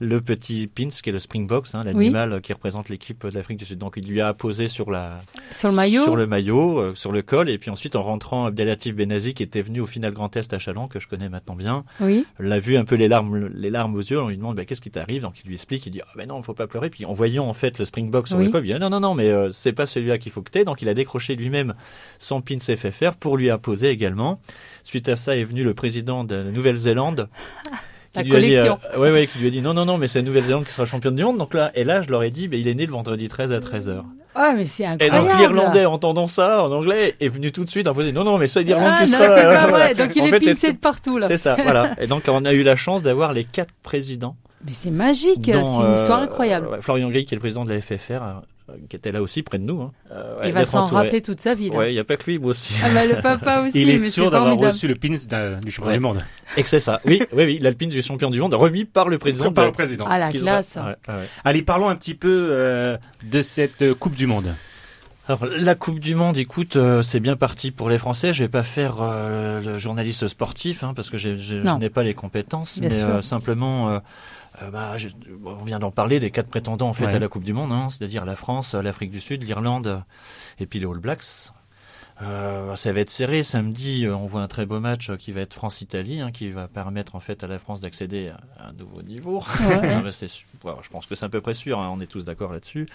le 0.00 0.20
petit 0.20 0.68
pins, 0.68 0.90
qui 0.90 1.10
est 1.10 1.12
le 1.12 1.18
springbox, 1.18 1.74
hein, 1.74 1.80
l'animal 1.84 2.40
qui 2.40 2.52
représente 2.52 2.88
l'équipe 2.88 3.26
de 3.26 3.34
l'Afrique 3.34 3.58
du 3.58 3.64
Sud. 3.64 3.78
Donc, 3.78 3.94
il 3.96 4.06
lui 4.08 4.20
a 4.20 4.32
posé 4.32 4.68
sur 4.68 4.92
la 4.92 5.18
Sur 5.52 5.70
le 5.70 5.74
maillot 5.74 6.04
sur 6.04 6.14
le 6.14 6.26
maillot, 6.28 6.94
sur 6.94 7.10
le 7.10 7.22
col, 7.22 7.50
et 7.50 7.58
puis 7.58 7.70
ensuite 7.70 7.96
en 7.96 8.04
rentrant, 8.04 8.46
Abdelatif 8.46 8.94
Benazi, 8.94 9.34
qui 9.34 9.42
était 9.42 9.60
venu 9.60 9.80
au 9.80 9.86
final 9.86 10.12
Grand 10.12 10.36
Est 10.36 10.52
à 10.54 10.60
Chalon, 10.60 10.86
que 10.86 11.00
je 11.00 11.08
connais 11.08 11.28
maintenant 11.28 11.56
bien, 11.56 11.84
Oui. 12.00 12.24
l'a 12.38 12.60
vu 12.60 12.76
un 12.76 12.84
peu 12.84 12.94
les 12.94 13.07
larmes, 13.08 13.48
les 13.54 13.70
larmes 13.70 13.94
aux 13.94 14.00
yeux. 14.00 14.20
On 14.20 14.28
lui 14.28 14.36
demande 14.36 14.56
bah, 14.56 14.64
qu'est-ce 14.64 14.80
qui 14.80 14.90
t'arrive, 14.90 15.22
donc 15.22 15.34
il 15.42 15.48
lui 15.48 15.54
explique, 15.54 15.86
il 15.86 15.90
dit 15.90 16.00
ah 16.02 16.08
ben 16.16 16.28
non, 16.28 16.38
il 16.38 16.42
faut 16.44 16.54
pas 16.54 16.66
pleurer. 16.66 16.90
Puis 16.90 17.04
en 17.04 17.12
voyant 17.12 17.46
en 17.46 17.54
fait 17.54 17.78
le 17.78 17.84
Springbox 17.84 18.30
sur 18.30 18.38
Oui. 18.38 18.46
le 18.46 18.50
col, 18.50 18.64
il 18.64 18.68
dit 18.68 18.72
ah, 18.74 18.78
non 18.78 18.90
non 18.90 19.00
non, 19.00 19.14
mais 19.14 19.28
euh, 19.30 19.50
c'est 19.52 19.72
pas 19.72 19.86
celui-là 19.86 20.18
qu'il 20.18 20.32
faut 20.32 20.42
que 20.42 20.50
t'aies. 20.50 20.64
Donc 20.64 20.82
il 20.82 20.88
a 20.88 20.94
décroché 20.94 21.34
lui-même 21.36 21.74
son 22.18 22.40
pins 22.40 22.58
FFR 22.60 23.16
pour 23.18 23.36
lui 23.36 23.50
apposer 23.50 23.90
également. 23.90 24.40
Suite 24.84 25.08
à 25.08 25.16
ça 25.16 25.36
est 25.36 25.44
venu 25.44 25.64
le 25.64 25.74
président 25.74 26.24
de 26.24 26.36
la 26.36 26.44
Nouvelle-Zélande. 26.44 27.28
Lui 28.16 28.24
dit, 28.24 28.56
euh, 28.56 28.74
ouais, 28.96 29.12
ouais, 29.12 29.26
qui 29.28 29.38
lui 29.38 29.46
a 29.46 29.50
dit 29.50 29.60
non, 29.60 29.74
non, 29.74 29.84
non, 29.84 29.96
mais 29.96 30.08
c'est 30.08 30.20
la 30.20 30.24
Nouvelle-Zélande 30.24 30.64
qui 30.64 30.72
sera 30.72 30.86
championne 30.86 31.14
du 31.14 31.22
monde. 31.22 31.38
Donc 31.38 31.54
là, 31.54 31.70
et 31.74 31.84
là, 31.84 32.02
je 32.02 32.08
leur 32.10 32.22
ai 32.24 32.30
dit, 32.30 32.48
ben, 32.48 32.58
il 32.58 32.66
est 32.66 32.74
né 32.74 32.86
le 32.86 32.90
vendredi 32.90 33.28
13 33.28 33.52
à 33.52 33.60
13h. 33.60 34.02
Ah, 34.34 34.52
mais 34.56 34.64
c'est 34.66 34.84
Et 34.84 34.86
incroyable. 34.86 35.28
donc 35.28 35.38
l'Irlandais, 35.38 35.84
entendant 35.84 36.26
ça 36.26 36.62
en 36.62 36.70
anglais, 36.70 37.16
est 37.20 37.28
venu 37.28 37.50
tout 37.50 37.64
de 37.64 37.70
suite 37.70 37.88
en 37.88 37.94
posant 37.94 38.12
non, 38.12 38.24
non, 38.24 38.38
mais 38.38 38.46
c'est 38.46 38.62
l'Irlande 38.62 38.92
Ah, 38.98 39.02
qui 39.04 39.10
non, 39.10 39.18
sera. 39.18 39.36
c'est 39.36 39.42
pas 39.42 39.64
euh, 39.64 39.70
vrai. 39.70 39.94
Donc 39.94 40.14
il 40.16 40.22
En 40.22 40.26
est 40.26 40.40
pincé 40.40 40.72
de 40.72 40.78
partout, 40.78 41.18
là. 41.18 41.26
C'est 41.26 41.36
ça, 41.38 41.54
voilà. 41.62 41.94
Et 42.00 42.06
donc 42.06 42.22
on 42.28 42.44
a 42.44 42.52
eu 42.52 42.62
la 42.62 42.76
chance 42.76 43.02
d'avoir 43.02 43.32
les 43.32 43.44
quatre 43.44 43.72
présidents. 43.82 44.36
Mais 44.64 44.72
c'est 44.72 44.90
magique. 44.90 45.42
C'est 45.44 45.52
une 45.52 45.92
histoire 45.94 46.20
euh, 46.20 46.24
incroyable. 46.24 46.78
Florian 46.80 47.08
Gris, 47.10 47.24
qui 47.24 47.34
est 47.34 47.36
le 47.36 47.40
président 47.40 47.64
de 47.64 47.72
la 47.72 47.80
FFR, 47.80 48.42
qui 48.88 48.96
était 48.96 49.12
là 49.12 49.22
aussi 49.22 49.42
près 49.42 49.58
de 49.58 49.64
nous. 49.64 49.80
Hein. 49.82 49.92
Euh, 50.12 50.40
ouais, 50.40 50.48
il 50.48 50.52
va 50.52 50.64
s'en 50.64 50.86
rappeler 50.86 51.22
toute 51.22 51.40
sa 51.40 51.54
vie, 51.54 51.70
là. 51.70 51.76
Ouais, 51.78 51.90
il 51.92 51.94
n'y 51.94 52.00
a 52.00 52.04
pas 52.04 52.16
que 52.16 52.24
lui, 52.30 52.38
moi 52.38 52.50
aussi. 52.50 52.74
Ah, 52.82 52.88
bah, 52.92 53.06
le 53.06 53.20
papa 53.20 53.60
aussi, 53.66 53.80
Il 53.80 53.90
est 53.90 53.94
mais 53.94 54.10
sûr 54.10 54.30
d'avoir 54.30 54.56
reçu 54.56 54.88
le 54.88 54.94
pins 54.94 55.08
du 55.62 55.70
champion 55.70 55.88
Ouais. 55.90 55.94
du 55.96 56.00
monde. 56.00 56.18
Et 56.56 56.62
que 56.62 56.68
c'est 56.68 56.80
ça. 56.80 57.00
Oui, 57.04 57.22
oui, 57.32 57.44
oui, 57.44 57.58
l'Alpine 57.60 57.88
du 57.90 58.02
champion 58.02 58.30
du 58.30 58.40
monde, 58.40 58.54
remis 58.54 58.84
par 58.84 59.08
le 59.08 59.18
président. 59.18 59.52
Par 59.52 59.66
le 59.66 59.72
président. 59.72 60.04
Ah, 60.08 60.18
la 60.18 60.30
classe. 60.30 60.68
sera- 60.74 60.86
ouais, 60.88 60.96
ouais. 61.08 61.28
Allez, 61.44 61.62
parlons 61.62 61.88
un 61.88 61.96
petit 61.96 62.14
peu 62.14 62.48
euh, 62.50 62.96
de 63.24 63.42
cette 63.42 63.82
euh, 63.82 63.94
Coupe 63.94 64.14
du 64.16 64.26
Monde. 64.26 64.54
Alors, 65.30 65.44
la 65.58 65.74
Coupe 65.74 66.00
du 66.00 66.14
Monde, 66.14 66.38
écoute, 66.38 66.76
euh, 66.76 67.02
c'est 67.02 67.20
bien 67.20 67.36
parti 67.36 67.70
pour 67.70 67.90
les 67.90 67.98
Français. 67.98 68.32
Je 68.32 68.44
vais 68.44 68.48
pas 68.48 68.62
faire 68.62 68.96
euh, 69.02 69.60
le 69.60 69.78
journaliste 69.78 70.26
sportif, 70.26 70.82
hein, 70.84 70.94
parce 70.96 71.10
que 71.10 71.18
je 71.18 71.28
n'ai 71.78 71.90
pas 71.90 72.02
les 72.02 72.14
compétences, 72.14 72.78
Bien 72.78 72.88
mais 72.88 73.02
euh, 73.02 73.20
simplement, 73.20 73.90
euh, 73.90 73.98
euh, 74.62 74.70
bah, 74.70 74.96
je- 74.98 75.08
on 75.44 75.64
vient 75.64 75.78
d'en 75.78 75.90
parler 75.90 76.20
des 76.20 76.30
quatre 76.30 76.48
prétendants 76.48 76.88
en 76.88 76.92
fait 76.94 77.06
Ouais. 77.06 77.14
à 77.14 77.18
la 77.18 77.28
Coupe 77.28 77.44
du 77.44 77.52
Monde, 77.52 77.72
hein, 77.72 77.88
c'est-à-dire 77.90 78.24
la 78.24 78.36
France, 78.36 78.74
l'Afrique 78.74 79.10
du 79.10 79.20
Sud, 79.20 79.42
l'Irlande 79.44 79.86
euh, 79.86 79.98
et 80.60 80.66
puis 80.66 80.78
les 80.80 80.86
All 80.86 80.98
Blacks. 80.98 81.50
Euh, 82.20 82.74
ça 82.74 82.92
va 82.92 82.98
être 82.98 83.10
serré 83.10 83.44
samedi. 83.44 84.04
euh, 84.04 84.16
On 84.16 84.26
voit 84.26 84.40
un 84.42 84.48
très 84.48 84.66
beau 84.66 84.80
match 84.80 85.08
euh, 85.10 85.16
qui 85.16 85.30
va 85.30 85.40
être 85.42 85.54
France-Italie, 85.54 86.20
hein, 86.20 86.32
qui 86.32 86.50
va 86.50 86.66
permettre 86.66 87.14
en 87.14 87.20
fait 87.20 87.44
à 87.44 87.46
la 87.46 87.60
France 87.60 87.80
d'accéder 87.80 88.32
à 88.58 88.68
un 88.68 88.72
nouveau 88.72 89.00
niveau. 89.02 89.38
Ouais. 89.68 90.02
Non, 90.02 90.80
je 90.82 90.88
pense 90.90 91.06
que 91.06 91.14
c'est 91.14 91.24
à 91.24 91.28
peu 91.28 91.40
près 91.40 91.54
sûr. 91.54 91.78
hein, 91.78 91.88
on 91.94 92.00
est 92.00 92.06
tous 92.08 92.24
d'accord 92.24 92.52
là-dessus. 92.52 92.88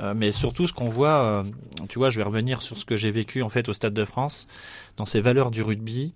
Euh, 0.00 0.12
mais 0.16 0.32
surtout, 0.32 0.66
ce 0.66 0.72
qu'on 0.72 0.88
voit, 0.88 1.22
euh, 1.22 1.44
tu 1.88 2.00
vois, 2.00 2.10
je 2.10 2.16
vais 2.18 2.24
revenir 2.24 2.60
sur 2.60 2.76
ce 2.76 2.84
que 2.84 2.96
j'ai 2.96 3.12
vécu 3.12 3.42
en 3.42 3.48
fait 3.48 3.68
au 3.68 3.72
Stade 3.72 3.94
de 3.94 4.04
France, 4.04 4.48
dans 4.96 5.06
ces 5.06 5.20
valeurs 5.20 5.52
du 5.52 5.62
rugby. 5.62 6.12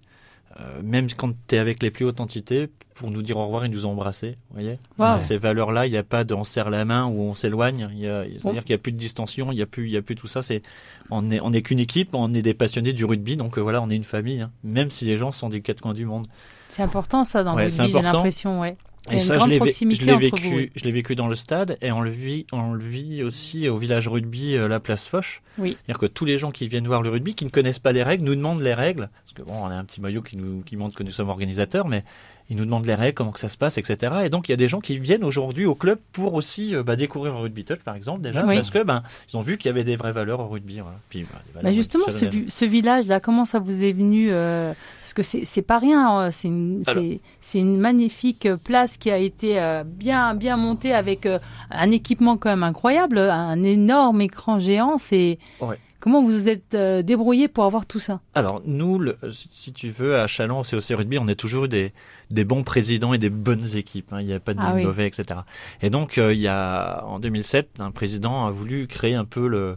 Euh, 0.60 0.80
même 0.82 1.08
quand 1.16 1.32
tu 1.48 1.54
es 1.54 1.58
avec 1.58 1.82
les 1.82 1.90
plus 1.90 2.04
hautes 2.04 2.20
entités, 2.20 2.68
pour 2.94 3.10
nous 3.10 3.22
dire 3.22 3.38
au 3.38 3.44
revoir, 3.46 3.64
ils 3.64 3.70
nous 3.72 3.86
ont 3.86 3.92
embrassés. 3.92 4.34
Vous 4.50 4.60
voyez 4.60 4.78
Wow. 4.98 5.12
Dans 5.12 5.20
Ces 5.20 5.36
valeurs-là, 5.38 5.86
il 5.86 5.90
n'y 5.92 5.96
a 5.96 6.02
pas 6.02 6.24
de 6.24 6.34
on 6.34 6.44
serre 6.44 6.68
la 6.70 6.84
main 6.84 7.06
ou 7.06 7.20
on 7.22 7.34
s'éloigne. 7.34 7.88
Il 7.92 8.00
y 8.00 8.08
a, 8.08 8.24
c'est-à-dire 8.24 8.62
qu'il 8.64 8.74
n'y 8.74 8.80
a 8.80 8.82
plus 8.82 8.92
de 8.92 8.98
distension, 8.98 9.50
il 9.50 9.56
n'y 9.56 9.62
a 9.62 9.66
plus, 9.66 9.86
il 9.86 9.92
y 9.92 9.96
a 9.96 10.02
plus 10.02 10.14
tout 10.14 10.26
ça. 10.28 10.42
C'est, 10.42 10.62
on 11.10 11.30
est, 11.30 11.40
on 11.40 11.52
est 11.52 11.62
qu'une 11.62 11.78
équipe, 11.78 12.10
on 12.14 12.32
est 12.34 12.42
des 12.42 12.54
passionnés 12.54 12.92
du 12.92 13.04
rugby, 13.04 13.36
donc 13.36 13.56
euh, 13.56 13.60
voilà, 13.62 13.80
on 13.80 13.88
est 13.90 13.96
une 13.96 14.04
famille. 14.04 14.42
hein. 14.42 14.50
même 14.62 14.90
si 14.90 15.04
les 15.06 15.16
gens 15.16 15.32
sont 15.32 15.48
des 15.48 15.62
quatre 15.62 15.80
coins 15.80 15.94
du 15.94 16.04
monde. 16.04 16.26
C'est 16.68 16.82
important, 16.82 17.24
ça, 17.24 17.42
dans 17.44 17.54
Ouais, 17.56 17.64
le 17.64 17.70
rugby, 17.70 17.92
j'ai 17.92 18.02
l'impression, 18.02 18.60
ouais. 18.60 18.76
Et 19.10 19.18
ça, 19.18 19.38
je 19.38 19.46
l'ai, 19.46 19.58
vécu, 19.58 20.48
vous, 20.48 20.60
je 20.76 20.84
l'ai 20.84 20.92
vécu 20.92 21.16
dans 21.16 21.26
le 21.26 21.34
stade 21.34 21.76
et 21.82 21.90
on 21.90 22.02
le 22.02 22.10
vit, 22.10 22.46
on 22.52 22.72
le 22.72 22.84
vit 22.84 23.24
aussi 23.24 23.68
au 23.68 23.76
village 23.76 24.06
rugby, 24.06 24.54
euh, 24.54 24.68
la 24.68 24.78
place 24.78 25.08
Foch. 25.08 25.42
Oui. 25.58 25.76
C'est-à-dire 25.76 25.98
que 25.98 26.06
tous 26.06 26.24
les 26.24 26.38
gens 26.38 26.52
qui 26.52 26.68
viennent 26.68 26.86
voir 26.86 27.02
le 27.02 27.10
rugby, 27.10 27.34
qui 27.34 27.44
ne 27.44 27.50
connaissent 27.50 27.80
pas 27.80 27.90
les 27.90 28.04
règles, 28.04 28.24
nous 28.24 28.36
demandent 28.36 28.62
les 28.62 28.74
règles. 28.74 29.10
Parce 29.24 29.32
que 29.34 29.42
bon, 29.42 29.54
on 29.60 29.66
a 29.66 29.74
un 29.74 29.84
petit 29.84 30.00
maillot 30.00 30.22
qui 30.22 30.36
nous, 30.36 30.62
qui 30.62 30.76
montre 30.76 30.94
que 30.94 31.02
nous 31.02 31.10
sommes 31.10 31.30
organisateurs, 31.30 31.88
mais 31.88 32.04
ils 32.50 32.56
nous 32.56 32.64
demandent 32.64 32.86
les 32.86 32.94
règles, 32.94 33.14
comment 33.14 33.30
que 33.32 33.40
ça 33.40 33.48
se 33.48 33.56
passe, 33.56 33.78
etc. 33.78 34.12
Et 34.24 34.28
donc, 34.28 34.48
il 34.48 34.52
y 34.52 34.54
a 34.54 34.56
des 34.56 34.68
gens 34.68 34.80
qui 34.80 34.98
viennent 34.98 35.24
aujourd'hui 35.24 35.64
au 35.66 35.74
club 35.74 35.98
pour 36.12 36.34
aussi 36.34 36.74
euh, 36.74 36.82
bah, 36.82 36.96
découvrir 36.96 37.32
le 37.34 37.40
rugby 37.40 37.64
touch, 37.64 37.78
par 37.80 37.94
exemple, 37.96 38.20
déjà, 38.22 38.44
Oui. 38.46 38.56
parce 38.56 38.70
que 38.70 38.82
ben, 38.82 39.02
ils 39.32 39.36
ont 39.36 39.40
vu 39.40 39.56
qu'il 39.58 39.68
y 39.68 39.70
avait 39.70 39.84
des 39.84 39.96
vraies 39.96 40.12
valeurs 40.12 40.40
au 40.40 40.48
rugby. 40.48 40.80
Voilà. 40.80 40.96
Puis, 41.08 41.22
bah, 41.22 41.38
valeurs 41.54 41.70
Bah 41.70 41.72
justement, 41.72 42.04
ce, 42.08 42.64
village-là, 42.64 43.20
comment 43.20 43.44
ça 43.44 43.58
vous 43.58 43.82
est 43.82 43.92
venu 43.92 44.28
euh, 44.30 44.72
Parce 45.00 45.14
que 45.14 45.22
c'est 45.22 45.62
pas 45.62 45.78
rien, 45.78 46.20
euh, 46.20 46.28
c'est 46.32 46.48
une, 46.48 46.82
Alors- 46.86 47.02
c'est- 47.02 47.20
c'est 47.40 47.58
une 47.58 47.78
magnifique 47.78 48.46
euh, 48.46 48.56
place 48.56 48.96
qui 48.96 49.10
a 49.10 49.18
été 49.18 49.60
euh, 49.60 49.82
bien, 49.84 50.34
bien 50.34 50.56
montée 50.56 50.94
avec 50.94 51.26
euh, 51.26 51.38
un 51.70 51.90
équipement 51.90 52.36
quand 52.36 52.50
même 52.50 52.62
incroyable, 52.62 53.18
un 53.18 53.62
énorme 53.62 54.20
écran 54.20 54.58
géant. 54.60 54.96
C'est 54.98 55.38
Ouais. 55.60 55.78
Comment 56.02 56.22
vous 56.22 56.30
vous 56.32 56.48
êtes 56.48 56.74
euh, 56.74 57.02
débrouillé 57.02 57.48
pour 57.48 57.64
avoir 57.64 57.86
tout 57.86 58.00
ça? 58.00 58.20
Alors 58.34 58.60
nous, 58.66 58.98
le- 58.98 59.16
si 59.30 59.72
tu 59.72 59.88
veux, 59.90 60.18
à 60.18 60.26
Chalon, 60.26 60.60
au 60.60 60.62
COC 60.64 60.96
Rugby, 60.98 61.18
on 61.18 61.28
est 61.28 61.34
toujours 61.36 61.64
eu 61.66 61.68
des, 61.68 61.92
des 62.30 62.44
bons 62.44 62.64
présidents 62.64 63.14
et 63.14 63.18
des 63.18 63.30
bonnes 63.30 63.76
équipes. 63.76 64.12
hein. 64.12 64.20
Il 64.20 64.26
n'y 64.26 64.34
a 64.34 64.40
pas 64.40 64.52
de 64.54 64.60
Ah 64.60 64.72
oui. 64.74 64.82
mauvais, 64.84 65.06
etc. 65.06 65.40
Et 65.80 65.90
donc, 65.90 66.18
euh, 66.18 66.34
il 66.34 66.40
y 66.40 66.48
a 66.48 67.04
en 67.06 67.20
2007, 67.20 67.80
un 67.80 67.92
président 67.92 68.46
a 68.46 68.50
voulu 68.50 68.86
créer 68.86 69.14
un 69.14 69.24
peu 69.24 69.46
le 69.46 69.76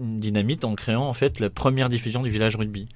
une 0.00 0.20
dynamite 0.20 0.64
en 0.64 0.74
créant 0.74 1.06
en 1.06 1.12
fait 1.12 1.38
la 1.38 1.50
première 1.50 1.90
diffusion 1.90 2.22
du 2.22 2.30
village 2.30 2.56
rugby. 2.56 2.88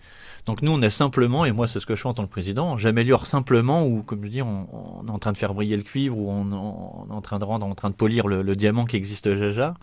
Donc 0.46 0.62
nous, 0.62 0.70
on 0.72 0.80
est 0.80 0.88
simplement, 0.90 1.44
et 1.44 1.52
moi 1.52 1.66
c'est 1.68 1.80
ce 1.80 1.84
que 1.86 1.94
je 1.96 2.00
fais 2.00 2.08
en 2.08 2.14
tant 2.14 2.25
que 2.25 2.30
président, 2.30 2.76
j'améliore 2.78 3.26
simplement, 3.26 3.84
ou 3.86 4.02
comme 4.02 4.25
je 4.25 4.28
dis, 4.30 4.40
on, 4.42 4.66
on 5.02 5.06
est 5.06 5.10
en 5.10 5.18
train 5.18 5.32
de 5.32 5.36
faire 5.36 5.52
briller 5.52 5.76
le 5.76 5.82
cuivre, 5.82 6.16
ou 6.16 6.30
on, 6.30 6.46
on 6.52 7.06
est 7.10 7.12
en 7.12 7.20
train 7.20 7.38
de 7.38 7.44
rendre, 7.44 7.66
en 7.66 7.75
train 7.75 7.90
de 7.90 7.96
polir 7.96 8.28
le, 8.28 8.40
le 8.42 8.54
diamant 8.56 8.86
qui 8.86 8.96
existe 8.96 9.28
déjà. 9.28 9.75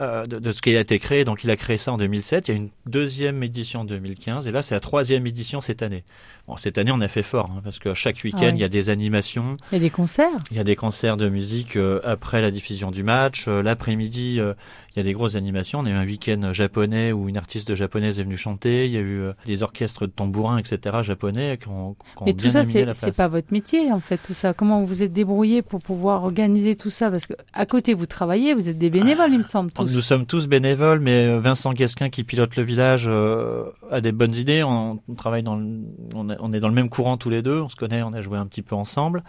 Euh, 0.00 0.24
de, 0.24 0.38
de, 0.38 0.52
ce 0.52 0.60
qui 0.62 0.76
a 0.76 0.80
été 0.80 0.98
créé. 0.98 1.24
Donc 1.24 1.44
il 1.44 1.50
a 1.50 1.56
créé 1.56 1.76
ça 1.78 1.92
en 1.92 1.98
2007. 1.98 2.48
Il 2.48 2.50
y 2.50 2.54
a 2.54 2.56
une 2.58 2.68
deuxième 2.86 3.42
édition 3.42 3.80
en 3.80 3.84
2015 3.84 4.46
et 4.46 4.50
là 4.50 4.62
c'est 4.62 4.74
la 4.74 4.80
troisième 4.80 5.26
édition 5.26 5.60
cette 5.60 5.82
année. 5.82 6.04
Bon, 6.46 6.56
cette 6.56 6.78
année 6.78 6.90
on 6.92 7.00
a 7.00 7.08
fait 7.08 7.22
fort 7.22 7.50
hein, 7.54 7.60
parce 7.62 7.78
que 7.78 7.94
chaque 7.94 8.20
week-end 8.24 8.38
Ah 8.42 8.50
il 8.54 8.58
y 8.58 8.64
a 8.64 8.68
des 8.68 8.90
animations, 8.90 9.54
Il 9.72 9.74
y 9.74 9.78
a 9.78 9.80
des 9.80 9.90
concerts. 9.90 10.30
il 10.50 10.56
y 10.56 10.60
a 10.60 10.64
des 10.64 10.76
concerts 10.76 11.16
de 11.16 11.28
musique 11.28 11.76
euh, 11.76 12.00
après 12.04 12.40
la 12.40 12.50
diffusion 12.50 12.90
du 12.90 13.02
match. 13.02 13.46
Euh, 13.48 13.62
L'après-midi 13.62 14.40
euh, 14.40 14.54
il 14.98 15.06
y 15.06 15.08
a 15.08 15.12
des 15.12 15.12
grosses 15.12 15.36
animations. 15.36 15.78
On 15.78 15.86
a 15.86 15.90
eu 15.90 15.94
un 15.94 16.04
week-end 16.04 16.52
japonais 16.52 17.12
où 17.12 17.28
une 17.28 17.36
artiste 17.36 17.74
japonaise 17.76 18.18
est 18.18 18.24
venue 18.24 18.36
chanter. 18.36 18.86
Il 18.86 18.92
y 18.92 18.96
a 18.96 19.00
eu 19.00 19.20
euh, 19.20 19.32
des 19.46 19.62
orchestres 19.62 20.06
de 20.06 20.10
tambourins 20.12 20.58
etc 20.58 20.96
japonais 21.02 21.56
qui 21.62 21.68
ont, 21.68 21.94
qui 21.94 22.22
ont 22.22 22.24
Mais 22.26 22.32
bien 22.32 22.46
tout 22.46 22.52
ça, 22.52 22.64
c'est 22.94 23.16
pas 23.16 23.28
votre 23.28 23.52
métier, 23.52 23.92
en 23.92 24.00
fait, 24.00 24.18
tout 24.18 24.32
ça. 24.34 24.54
Comment 24.54 24.80
vous 24.80 24.86
vous 24.86 25.02
êtes 25.02 25.12
débrouillé 25.12 25.62
pour 25.62 25.80
pouvoir 25.80 26.24
organiser 26.24 26.74
tout 26.74 26.90
ça? 26.90 27.10
Parce 27.10 27.26
que 27.26 27.34
à 27.52 27.66
côté, 27.66 27.94
vous 27.94 28.06
travaillez, 28.06 28.54
vous 28.54 28.68
êtes 28.68 28.78
des 28.78 28.90
bénévoles, 28.90 29.30
il 29.32 29.38
me 29.38 29.42
semble, 29.42 29.70
tous. 29.70 29.84
Nous 29.94 30.00
sommes 30.00 30.26
tous 30.26 30.48
bénévoles, 30.48 30.98
mais 31.00 31.26
euh, 31.26 31.38
Vincent 31.38 31.72
Guesquin 31.72 32.08
qui 32.10 32.24
pilote 32.24 32.56
le 32.56 32.62
village 32.64 33.06
euh, 33.08 33.64
a 33.90 34.00
des 34.00 34.12
bonnes 34.12 34.34
idées. 34.34 34.62
On, 34.64 34.98
on 35.08 35.14
travaille 35.14 35.42
dans, 35.44 35.56
le, 35.56 35.66
on, 36.14 36.30
est- 36.30 36.36
on 36.40 36.52
est 36.52 36.60
dans 36.60 36.68
le 36.68 36.74
même 36.74 36.88
courant 36.88 37.16
tous 37.16 37.30
les 37.30 37.42
deux. 37.42 37.60
On 37.60 37.68
se 37.68 37.76
connaît, 37.76 38.02
on 38.02 38.12
a 38.12 38.20
joué 38.22 38.38
un 38.38 38.46
petit 38.46 38.62
peu 38.62 38.74
ensemble. 38.74 39.22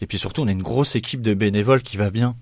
Et 0.00 0.06
puis 0.06 0.18
surtout, 0.18 0.42
on 0.42 0.46
a 0.46 0.52
une 0.52 0.62
grosse 0.62 0.94
équipe 0.96 1.22
de 1.22 1.34
bénévoles 1.34 1.82
qui 1.82 1.96
va 1.96 2.10
bien. 2.10 2.34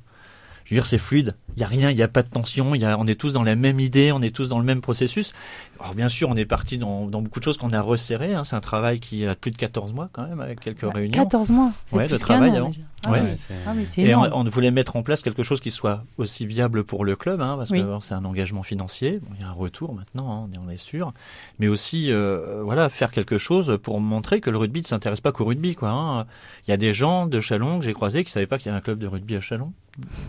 Je 0.64 0.71
veux 0.75 0.76
dire, 0.80 0.87
c'est 0.87 0.99
fluide. 0.99 1.35
Il 1.56 1.61
y 1.61 1.62
a 1.62 1.66
rien, 1.68 1.90
il 1.90 1.97
y 1.97 2.02
a 2.02 2.09
pas 2.09 2.23
de 2.23 2.28
tension. 2.28 2.75
Il 2.75 2.80
y 2.80 2.85
a, 2.87 2.99
on 2.99 3.06
est 3.06 3.14
tous 3.21 3.33
dans 3.35 3.42
la 3.42 3.54
même 3.54 3.78
idée, 3.80 4.12
on 4.12 4.23
est 4.23 4.35
tous 4.35 4.49
dans 4.49 4.59
le 4.59 4.64
même 4.64 4.80
processus. 4.80 5.33
Alors 5.78 5.94
bien 5.94 6.09
sûr, 6.09 6.30
on 6.30 6.37
est 6.37 6.47
parti 6.47 6.78
dans, 6.78 7.06
dans 7.06 7.21
beaucoup 7.21 7.38
de 7.38 7.44
choses 7.44 7.59
qu'on 7.59 7.73
a 7.75 7.80
resserrées. 7.83 8.33
Hein. 8.35 8.44
C'est 8.44 8.56
un 8.56 8.61
travail 8.62 8.99
qui 8.99 9.26
a 9.26 9.35
plus 9.35 9.50
de 9.50 9.56
14 9.56 9.92
mois 9.92 10.09
quand 10.12 10.26
même, 10.26 10.40
avec 10.40 10.61
quelques 10.61 10.90
réunions. 10.90 11.23
14 11.23 11.50
mois. 11.50 11.71
C'est 11.88 11.97
Ouais, 11.97 12.09
de 12.09 12.16
travail 12.16 12.50
an, 12.52 12.56
avant. 12.56 12.73
Ah, 13.04 13.11
Ouais. 13.12 13.21
oui. 13.23 13.54
Ah, 13.66 13.73
Et 13.99 14.14
on, 14.14 14.44
voulait 14.44 14.71
mettre 14.71 14.97
en 14.97 15.02
place 15.02 15.21
quelque 15.23 15.42
chose 15.42 15.61
qui 15.61 15.71
soit 15.71 16.02
aussi 16.16 16.47
viable 16.47 16.83
pour 16.85 17.04
le 17.04 17.14
club, 17.14 17.42
hein, 17.42 17.56
parce 17.59 17.68
Oui. 17.71 17.83
que 17.83 17.88
c'est 18.00 18.14
un 18.14 18.25
engagement 18.25 18.62
financier. 18.62 19.21
Bon, 19.23 19.28
il 19.37 19.42
y 19.42 19.44
a 19.44 19.49
un 19.49 19.52
retour 19.52 19.92
maintenant, 19.94 20.33
hein, 20.44 20.49
on 20.50 20.54
est- 20.54 20.59
on 20.66 20.71
est 20.71 20.78
sûr. 20.78 21.12
Mais 21.59 21.68
aussi, 21.68 22.11
euh, 22.11 22.62
voilà, 22.64 22.88
faire 22.88 23.11
quelque 23.12 23.37
chose 23.37 23.78
pour 23.83 24.00
montrer 24.00 24.40
que 24.40 24.49
le 24.49 24.56
rugby 24.56 24.80
ne 24.80 24.87
s'intéresse 24.87 25.21
pas 25.21 25.30
qu'au 25.33 25.44
rugby, 25.44 25.75
quoi. 25.75 25.90
hein. 25.90 26.26
Il 26.66 26.71
y 26.71 26.75
a 26.75 26.78
des 26.78 26.94
gens 26.94 27.26
de 27.26 27.38
Chalon 27.40 27.78
que 27.80 27.85
j'ai 27.85 27.92
croisés 27.92 28.25
qui 28.25 28.30
savaient 28.30 28.47
pas 28.47 28.56
qu'il 28.59 28.73
y 28.73 28.75
a 28.75 28.76
un 28.76 28.80
club 28.80 28.99
de 28.99 29.06
rugby 29.06 29.37
à 29.37 29.40
Chalon, 29.40 29.73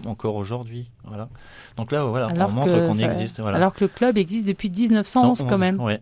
encore 0.06 0.36
aujourd'hui. 0.36 0.90
Voilà. 1.06 1.30
Donc 1.78 1.92
là, 1.92 2.04
voilà, 2.06 2.28
Alors 2.28 2.50
on 2.50 2.54
montre 2.54 2.88
qu'on 2.88 2.98
existe. 2.98 3.40
Voilà. 3.40 3.58
Alors 3.58 3.74
que 3.74 3.84
le 3.84 3.88
club 3.88 4.18
existe 4.18 4.48
depuis 4.48 4.70
1911 4.70 5.46
quand 5.48 5.58
même. 5.58 5.80
Ouais. 5.80 6.02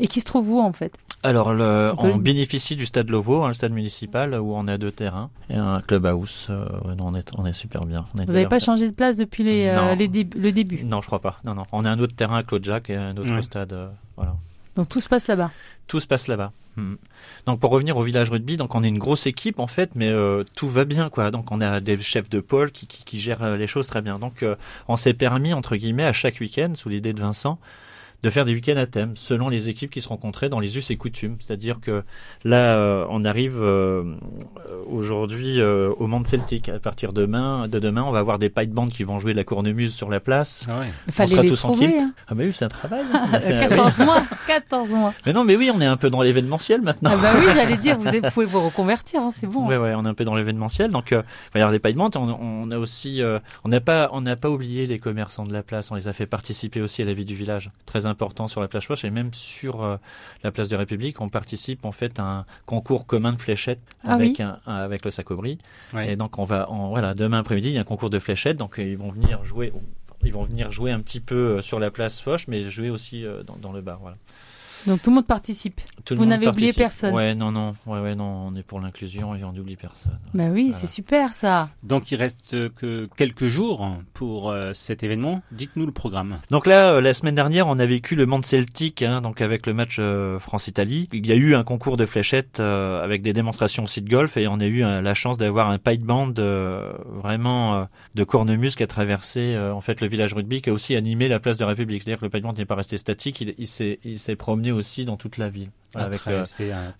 Et 0.00 0.08
qui 0.08 0.20
se 0.20 0.24
trouve 0.24 0.50
où, 0.50 0.60
en 0.60 0.72
fait? 0.72 0.92
Alors, 1.22 1.54
le, 1.54 1.92
On 1.98 2.16
bénéficie 2.16 2.76
du 2.76 2.84
stade 2.84 3.08
Lovo, 3.08 3.44
hein, 3.44 3.48
le 3.48 3.54
stade 3.54 3.72
municipal, 3.72 4.34
où 4.34 4.52
on 4.54 4.66
a 4.66 4.76
deux 4.76 4.90
terrains 4.92 5.30
et 5.48 5.54
un 5.54 5.80
clubhouse. 5.80 6.48
Euh, 6.50 6.66
ouais, 6.84 6.94
non, 6.96 7.04
on 7.06 7.14
est, 7.14 7.30
on 7.38 7.46
est 7.46 7.52
super 7.54 7.82
bien. 7.82 8.04
On 8.14 8.18
est 8.20 8.26
Vous 8.26 8.32
n'avez 8.32 8.46
pas 8.48 8.58
changé 8.58 8.88
de 8.88 8.92
place 8.94 9.16
depuis 9.16 9.42
les, 9.44 9.68
euh, 9.68 9.94
les 9.94 10.08
le 10.08 10.52
début? 10.52 10.84
Non, 10.84 11.00
je 11.00 11.06
crois 11.06 11.20
pas. 11.20 11.36
Non, 11.46 11.54
non. 11.54 11.62
On 11.72 11.84
a 11.86 11.90
un 11.90 11.98
autre 11.98 12.14
terrain 12.14 12.38
à 12.38 12.42
Claude 12.42 12.64
Jacques 12.64 12.90
et 12.90 12.96
un 12.96 13.16
autre 13.16 13.32
Ouais. 13.32 13.40
stade. 13.42 13.72
euh, 13.72 13.88
voilà. 14.16 14.34
Donc 14.76 14.88
tout 14.88 15.00
se 15.00 15.08
passe 15.08 15.28
là-bas. 15.28 15.50
Tout 15.86 16.00
se 16.00 16.06
passe 16.06 16.26
là-bas. 16.26 16.52
Mhm. 16.76 16.96
Donc 17.46 17.60
pour 17.60 17.70
revenir 17.70 17.96
au 17.96 18.02
village 18.02 18.30
rugby, 18.30 18.56
donc 18.56 18.74
on 18.74 18.82
est 18.82 18.88
une 18.88 18.98
grosse 18.98 19.26
équipe 19.26 19.58
en 19.60 19.66
fait, 19.66 19.94
mais 19.94 20.08
euh, 20.08 20.44
tout 20.54 20.68
va 20.68 20.84
bien 20.84 21.10
quoi. 21.10 21.30
Donc 21.30 21.52
on 21.52 21.60
a 21.60 21.80
des 21.80 21.98
chefs 22.00 22.28
de 22.28 22.40
pôle 22.40 22.72
qui, 22.72 22.86
qui, 22.86 23.04
qui 23.04 23.18
gèrent 23.18 23.42
euh, 23.42 23.56
les 23.56 23.66
choses 23.66 23.86
très 23.86 24.02
bien. 24.02 24.18
Donc 24.18 24.42
euh, 24.42 24.56
on 24.88 24.96
s'est 24.96 25.14
permis 25.14 25.52
entre 25.52 25.76
guillemets 25.76 26.04
à 26.04 26.12
chaque 26.12 26.40
week-end, 26.40 26.72
sous 26.74 26.88
l'idée 26.88 27.12
de 27.12 27.20
Vincent, 27.20 27.58
de 28.24 28.30
faire 28.30 28.44
des 28.46 28.54
week-ends 28.54 28.76
à 28.78 28.86
thème 28.86 29.12
selon 29.14 29.48
les 29.50 29.68
équipes 29.68 29.90
qui 29.90 30.00
se 30.00 30.08
rencontraient 30.08 30.48
dans 30.48 30.58
les 30.58 30.76
us 30.78 30.90
et 30.90 30.96
coutumes. 30.96 31.36
C'est-à-dire 31.38 31.78
que 31.80 32.02
là, 32.42 32.76
euh, 32.78 33.04
on 33.10 33.22
arrive 33.22 33.58
euh, 33.60 34.02
aujourd'hui 34.86 35.60
euh, 35.60 35.92
au 35.98 36.06
monde 36.06 36.26
celtique. 36.26 36.68
À 36.68 36.78
partir 36.78 37.12
de 37.12 37.20
demain, 37.22 37.68
de 37.68 37.78
demain, 37.78 38.02
on 38.02 38.12
va 38.12 38.18
avoir 38.18 38.38
des 38.38 38.48
pipe 38.50 38.70
bands 38.70 38.88
qui 38.88 39.04
vont 39.04 39.18
jouer 39.20 39.32
de 39.32 39.36
la 39.38 39.44
cornemuse 39.44 39.94
sur 39.94 40.10
la 40.10 40.20
place. 40.20 40.60
Ah 40.68 40.80
ouais. 40.80 40.86
Il 41.06 41.12
fallait 41.12 41.30
sera 41.30 41.42
les 41.42 41.48
tous 41.48 41.64
en 41.64 41.72
trouver. 41.72 41.88
kilt. 41.88 42.00
hein. 42.00 42.12
Ah 42.28 42.34
bah 42.34 42.42
oui, 42.46 42.52
c'est 42.52 42.64
un 42.64 42.68
travail. 42.68 43.02
hein. 43.12 43.26
On 43.30 43.34
a 43.34 43.40
fait- 43.40 43.68
14 43.68 43.98
mois. 43.98 44.22
14 44.46 44.90
mois. 44.90 45.14
Mais 45.26 45.32
non, 45.32 45.44
mais 45.44 45.56
oui, 45.56 45.70
on 45.74 45.80
est 45.80 45.86
un 45.86 45.96
peu 45.96 46.10
dans 46.10 46.22
l'événementiel 46.22 46.80
maintenant. 46.82 47.10
Ah 47.12 47.16
bah 47.18 47.32
oui, 47.38 47.44
j'allais 47.54 47.76
dire, 47.76 47.98
vous 47.98 48.10
pouvez 48.32 48.46
vous 48.46 48.60
reconvertir, 48.60 49.20
hein, 49.20 49.30
c'est 49.30 49.46
bon. 49.46 49.66
Ouais, 49.66 49.76
ouais, 49.76 49.94
on 49.94 50.04
est 50.04 50.08
un 50.08 50.14
peu 50.14 50.24
dans 50.24 50.34
l'événementiel. 50.34 50.90
Donc, 50.90 51.12
euh, 51.12 51.22
il 51.50 51.52
va 51.54 51.60
y 51.60 51.62
avoir 51.62 51.72
des 51.72 51.78
paillements. 51.78 52.10
On, 52.14 52.38
on 52.40 52.70
a 52.70 52.78
aussi, 52.78 53.22
euh, 53.22 53.38
on 53.64 53.68
n'a 53.68 53.80
pas, 53.80 54.08
on 54.12 54.20
n'a 54.20 54.36
pas 54.36 54.50
oublié 54.50 54.86
les 54.86 54.98
commerçants 54.98 55.44
de 55.44 55.52
la 55.52 55.62
place. 55.62 55.90
On 55.90 55.94
les 55.94 56.08
a 56.08 56.12
fait 56.12 56.26
participer 56.26 56.80
aussi 56.80 57.02
à 57.02 57.04
la 57.04 57.12
vie 57.12 57.24
du 57.24 57.34
village. 57.34 57.70
Très 57.86 58.06
important 58.06 58.13
sur 58.48 58.60
la 58.60 58.68
plage 58.68 58.86
Foch 58.86 59.04
et 59.04 59.10
même 59.10 59.32
sur 59.32 59.82
euh, 59.84 59.96
la 60.42 60.50
place 60.52 60.68
de 60.68 60.76
République, 60.76 61.20
on 61.20 61.28
participe 61.28 61.84
en 61.84 61.92
fait 61.92 62.18
à 62.18 62.22
un 62.22 62.46
concours 62.66 63.06
commun 63.06 63.32
de 63.32 63.38
fléchettes 63.40 63.80
Ah 64.04 64.14
avec 64.14 64.36
oui. 64.38 64.42
un, 64.42 64.58
un- 64.66 64.76
avec 64.76 65.04
le 65.04 65.10
Sacobri. 65.10 65.58
Ouais. 65.92 66.12
Et 66.12 66.16
donc, 66.16 66.38
on 66.38 66.44
va, 66.44 66.70
on, 66.70 66.88
voilà, 66.88 67.14
demain 67.14 67.38
après-midi, 67.40 67.68
il 67.68 67.74
y 67.74 67.78
a 67.78 67.80
un 67.80 67.84
concours 67.84 68.10
de 68.10 68.18
fléchettes. 68.18 68.56
Donc, 68.56 68.76
ils 68.78 68.96
vont 68.96 69.10
venir 69.10 69.44
jouer. 69.44 69.72
Ils 70.24 70.32
vont 70.32 70.42
venir 70.42 70.70
jouer 70.70 70.90
un 70.90 71.00
petit 71.00 71.20
peu 71.20 71.58
euh, 71.58 71.60
sur 71.62 71.78
la 71.78 71.90
place 71.90 72.20
Foch, 72.20 72.46
mais 72.48 72.62
jouer 72.70 72.88
aussi 72.90 73.26
euh, 73.26 73.42
dans, 73.42 73.56
dans 73.56 73.72
le 73.72 73.82
bar. 73.82 73.98
Voilà. 74.00 74.16
Donc 74.86 75.00
tout 75.02 75.10
le 75.10 75.16
monde 75.16 75.26
participe. 75.26 75.80
Tout 76.04 76.16
Vous 76.16 76.26
n'avez 76.26 76.46
oublié 76.48 76.72
personne. 76.72 77.14
Ouais, 77.14 77.34
non, 77.34 77.50
non, 77.50 77.74
ouais, 77.86 78.00
ouais, 78.00 78.14
non, 78.14 78.48
on 78.48 78.54
est 78.56 78.62
pour 78.62 78.80
l'inclusion 78.80 79.34
et 79.34 79.42
on 79.44 79.52
n'oublie 79.52 79.76
personne. 79.76 80.18
Bah 80.34 80.48
oui, 80.50 80.64
Voilà. 80.70 80.78
c'est 80.78 80.86
super 80.86 81.32
ça. 81.32 81.70
Donc 81.82 82.10
il 82.12 82.16
reste 82.16 82.50
que 82.74 83.08
quelques 83.16 83.46
jours 83.46 83.96
pour 84.12 84.50
euh, 84.50 84.72
cet 84.74 85.02
événement. 85.02 85.42
Dites-nous 85.52 85.86
le 85.86 85.92
programme. 85.92 86.38
Donc 86.50 86.66
là, 86.66 86.94
euh, 86.94 87.00
la 87.00 87.14
semaine 87.14 87.34
dernière, 87.34 87.66
on 87.66 87.78
a 87.78 87.86
vécu 87.86 88.16
le 88.16 88.26
monde 88.26 88.44
celtique, 88.44 89.00
hein, 89.02 89.22
donc 89.22 89.40
avec 89.40 89.66
le 89.66 89.72
match 89.72 89.96
euh, 89.98 90.38
France-Italie. 90.38 91.08
Il 91.12 91.26
y 91.26 91.32
a 91.32 91.36
eu 91.36 91.54
un 91.54 91.64
concours 91.64 91.96
de 91.96 92.04
fléchettes 92.04 92.60
euh, 92.60 93.02
avec 93.02 93.22
des 93.22 93.32
démonstrations 93.32 93.84
aussi 93.84 94.02
de 94.02 94.10
golf 94.10 94.36
et 94.36 94.46
on 94.46 94.60
a 94.60 94.66
eu 94.66 94.84
euh, 94.84 95.00
la 95.00 95.14
chance 95.14 95.38
d'avoir 95.38 95.70
un 95.70 95.78
pipe 95.78 96.04
band 96.04 96.32
euh, 96.38 96.92
vraiment 97.06 97.74
euh, 97.76 97.84
de 98.14 98.24
cornemuse 98.24 98.74
qui 98.76 98.82
a 98.82 98.86
traversé 98.86 99.54
euh, 99.54 99.72
en 99.72 99.80
fait 99.80 100.00
le 100.02 100.06
village 100.08 100.34
rugby, 100.34 100.60
qui 100.60 100.68
a 100.70 100.72
aussi 100.72 100.94
animé 100.96 101.28
la 101.28 101.40
place 101.40 101.56
de 101.56 101.64
République. 101.64 102.02
C'est-à-dire 102.02 102.20
que 102.20 102.26
le 102.26 102.30
pipe 102.30 102.42
band 102.42 102.52
n'est 102.52 102.64
pas 102.66 102.74
resté 102.74 102.98
statique, 102.98 103.40
il, 103.40 103.54
il 103.58 103.66
s'est 103.68 104.00
il 104.04 104.18
s'est 104.18 104.36
promené 104.36 104.72
aussi 104.74 105.04
dans 105.04 105.16
toute 105.16 105.38
la 105.38 105.48
ville 105.48 105.70
Voilà, 105.94 106.08
avec 106.08 106.20
euh, 106.26 106.44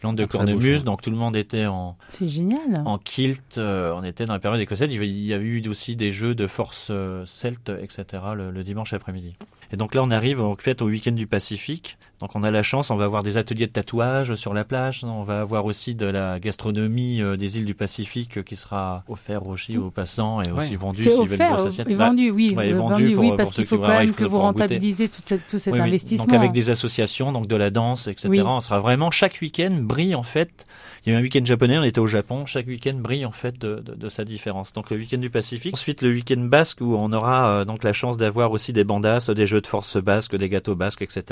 l'ande 0.02 0.16
de 0.16 0.24
beau 0.24 0.28
cornemuse. 0.28 0.84
Donc 0.84 1.02
tout 1.02 1.10
le 1.10 1.16
monde 1.16 1.36
était 1.36 1.66
en 1.66 1.96
C'est 2.08 2.28
génial. 2.28 2.82
en 2.84 2.98
kilt, 2.98 3.58
euh, 3.58 3.92
on 3.94 4.02
était 4.04 4.24
dans 4.24 4.32
la 4.32 4.38
période 4.38 4.60
écossaise. 4.60 4.88
Il 4.92 5.04
y 5.24 5.32
avait 5.34 5.44
eu 5.44 5.68
aussi 5.68 5.96
des 5.96 6.12
jeux 6.12 6.34
de 6.34 6.46
force 6.46 6.88
euh, 6.90 7.24
celte, 7.26 7.70
etc. 7.80 8.04
Le, 8.34 8.50
le 8.50 8.64
dimanche 8.64 8.92
après-midi. 8.92 9.36
Et 9.72 9.76
donc 9.76 9.94
là, 9.94 10.02
on 10.02 10.10
arrive 10.10 10.40
en 10.40 10.54
fait 10.54 10.82
au 10.82 10.86
week-end 10.86 11.12
du 11.12 11.26
Pacifique. 11.26 11.98
Donc 12.20 12.36
on 12.36 12.42
a 12.42 12.50
la 12.50 12.62
chance, 12.62 12.90
on 12.90 12.96
va 12.96 13.04
avoir 13.04 13.22
des 13.22 13.36
ateliers 13.36 13.66
de 13.66 13.72
tatouage 13.72 14.34
sur 14.36 14.54
la 14.54 14.64
plage. 14.64 15.02
On 15.04 15.22
va 15.22 15.40
avoir 15.40 15.64
aussi 15.64 15.94
de 15.94 16.06
la 16.06 16.38
gastronomie 16.38 17.20
euh, 17.20 17.36
des 17.36 17.58
îles 17.58 17.64
du 17.64 17.74
Pacifique 17.74 18.38
euh, 18.38 18.42
qui 18.42 18.56
sera 18.56 19.02
offert 19.08 19.46
aussi 19.46 19.76
aux 19.76 19.90
passants 19.90 20.40
et 20.40 20.50
aussi 20.50 20.70
Ouais. 20.70 20.76
vendu 20.76 21.02
s'ils 21.02 21.10
veulent 21.28 21.40
une 21.88 21.96
vendu, 21.96 22.30
oui, 22.30 22.54
ouais, 22.56 22.72
euh, 22.72 22.76
vendu 22.76 23.02
vendu, 23.04 23.14
pour- 23.14 23.24
oui, 23.24 23.32
parce 23.36 23.52
qu'il 23.52 23.64
qui 23.64 23.68
faut 23.68 23.78
quand 23.78 23.88
même 23.88 24.12
que 24.14 24.24
vous 24.24 24.38
rentabilisez 24.38 25.08
tout, 25.08 25.20
cette- 25.24 25.46
tout 25.46 25.58
cet 25.58 25.72
Oui, 25.74 25.80
oui. 25.80 25.86
investissement. 25.86 26.24
Donc 26.26 26.34
avec 26.34 26.52
des 26.52 26.70
associations, 26.70 27.32
donc 27.32 27.46
de 27.46 27.56
la 27.56 27.70
danse, 27.70 28.06
etc. 28.06 28.28
Oui. 28.30 28.40
On 28.42 28.60
sera 28.60 28.78
vraiment 28.84 29.10
chaque 29.10 29.38
week-end 29.40 29.74
brille 29.80 30.14
en 30.14 30.22
fait. 30.22 30.66
Il 31.04 31.12
y 31.12 31.16
a 31.16 31.18
eu 31.18 31.20
un 31.20 31.22
week-end 31.22 31.44
japonais, 31.44 31.78
on 31.78 31.82
était 31.82 31.98
au 31.98 32.06
Japon. 32.06 32.46
Chaque 32.46 32.66
week-end 32.66 32.94
brille 32.94 33.26
en 33.26 33.32
fait 33.32 33.58
de, 33.58 34.08
sa 34.08 34.24
différence. 34.24 34.72
Donc 34.72 34.90
le 34.90 34.96
week-end 34.96 35.18
du 35.18 35.30
Pacifique. 35.30 35.74
Ensuite 35.74 36.02
le 36.02 36.10
week-end 36.10 36.40
basque 36.40 36.80
où 36.80 36.94
on 36.94 37.10
aura 37.12 37.48
euh, 37.48 37.64
donc 37.64 37.82
la 37.82 37.92
chance 37.92 38.16
d'avoir 38.16 38.52
aussi 38.52 38.72
des 38.72 38.84
bandasses, 38.84 39.30
des 39.30 39.46
jeux 39.46 39.60
de 39.60 39.66
force 39.66 39.96
basques, 39.96 40.36
des 40.36 40.48
gâteaux 40.48 40.76
basques, 40.76 41.02
etc. 41.02 41.24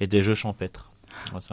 Et, 0.00 0.04
et 0.04 0.06
des 0.06 0.22
jeux 0.22 0.34
champêtres. 0.34 0.90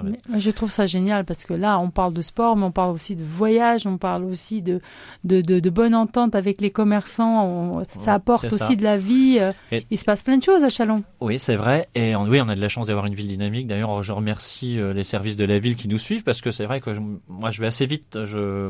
Mais 0.04 0.40
je 0.40 0.52
trouve 0.52 0.72
ça 0.72 0.86
génial 0.86 1.26
parce 1.26 1.44
que 1.46 1.54
là, 1.54 1.80
on 1.80 1.90
parle 1.90 2.14
de 2.14 2.22
sport, 2.22 2.56
mais 2.56 2.64
on 2.66 2.72
parle 2.72 2.92
aussi 2.94 3.16
de 3.16 3.24
voyage, 3.24 3.86
on 3.88 3.98
parle 3.98 4.24
aussi 4.26 4.62
de, 4.62 4.80
de, 5.24 5.42
de, 5.42 5.60
de 5.60 5.70
bonne 5.70 5.96
entente 5.96 6.36
avec 6.36 6.62
les 6.62 6.72
commerçants. 6.72 7.46
on- 7.46 7.86
ça 8.00 8.14
apporte 8.14 8.46
aussi 8.46 8.58
ça. 8.58 8.76
de 8.76 8.84
la 8.84 8.98
vie. 8.98 9.38
euh, 9.40 9.52
Et- 9.72 9.86
Il 9.92 9.98
se 9.98 10.04
passe 10.06 10.24
plein 10.24 10.38
de 10.38 10.44
choses 10.44 10.64
à 10.64 10.70
Chalon. 10.70 11.04
Oui, 11.22 11.40
c'est 11.40 11.56
vrai. 11.56 11.88
Et 11.96 12.16
on, 12.16 12.24
oui, 12.24 12.40
on 12.42 12.50
a 12.50 12.56
de 12.56 12.62
la 12.62 12.70
chance 12.70 12.88
d'avoir 12.88 13.06
une 13.06 13.16
ville 13.16 13.28
dynamique. 13.28 13.68
D'ailleurs, 13.68 14.02
je 14.04 14.12
remercie 14.12 14.80
euh, 14.80 14.94
les 14.94 15.04
services 15.04 15.38
de 15.38 15.46
la 15.46 15.60
ville 15.60 15.76
qui 15.76 15.88
nous 15.88 15.98
suivent 16.00 16.24
parce 16.24 16.42
que 16.42 16.52
c'est 16.52 16.66
vrai 16.66 16.80
que 16.82 16.94
je- 16.94 17.02
moi, 17.28 17.52
je 17.52 17.62
vais 17.62 17.68
assez 17.68 17.86
vite. 17.86 18.20
Je, 18.26 18.70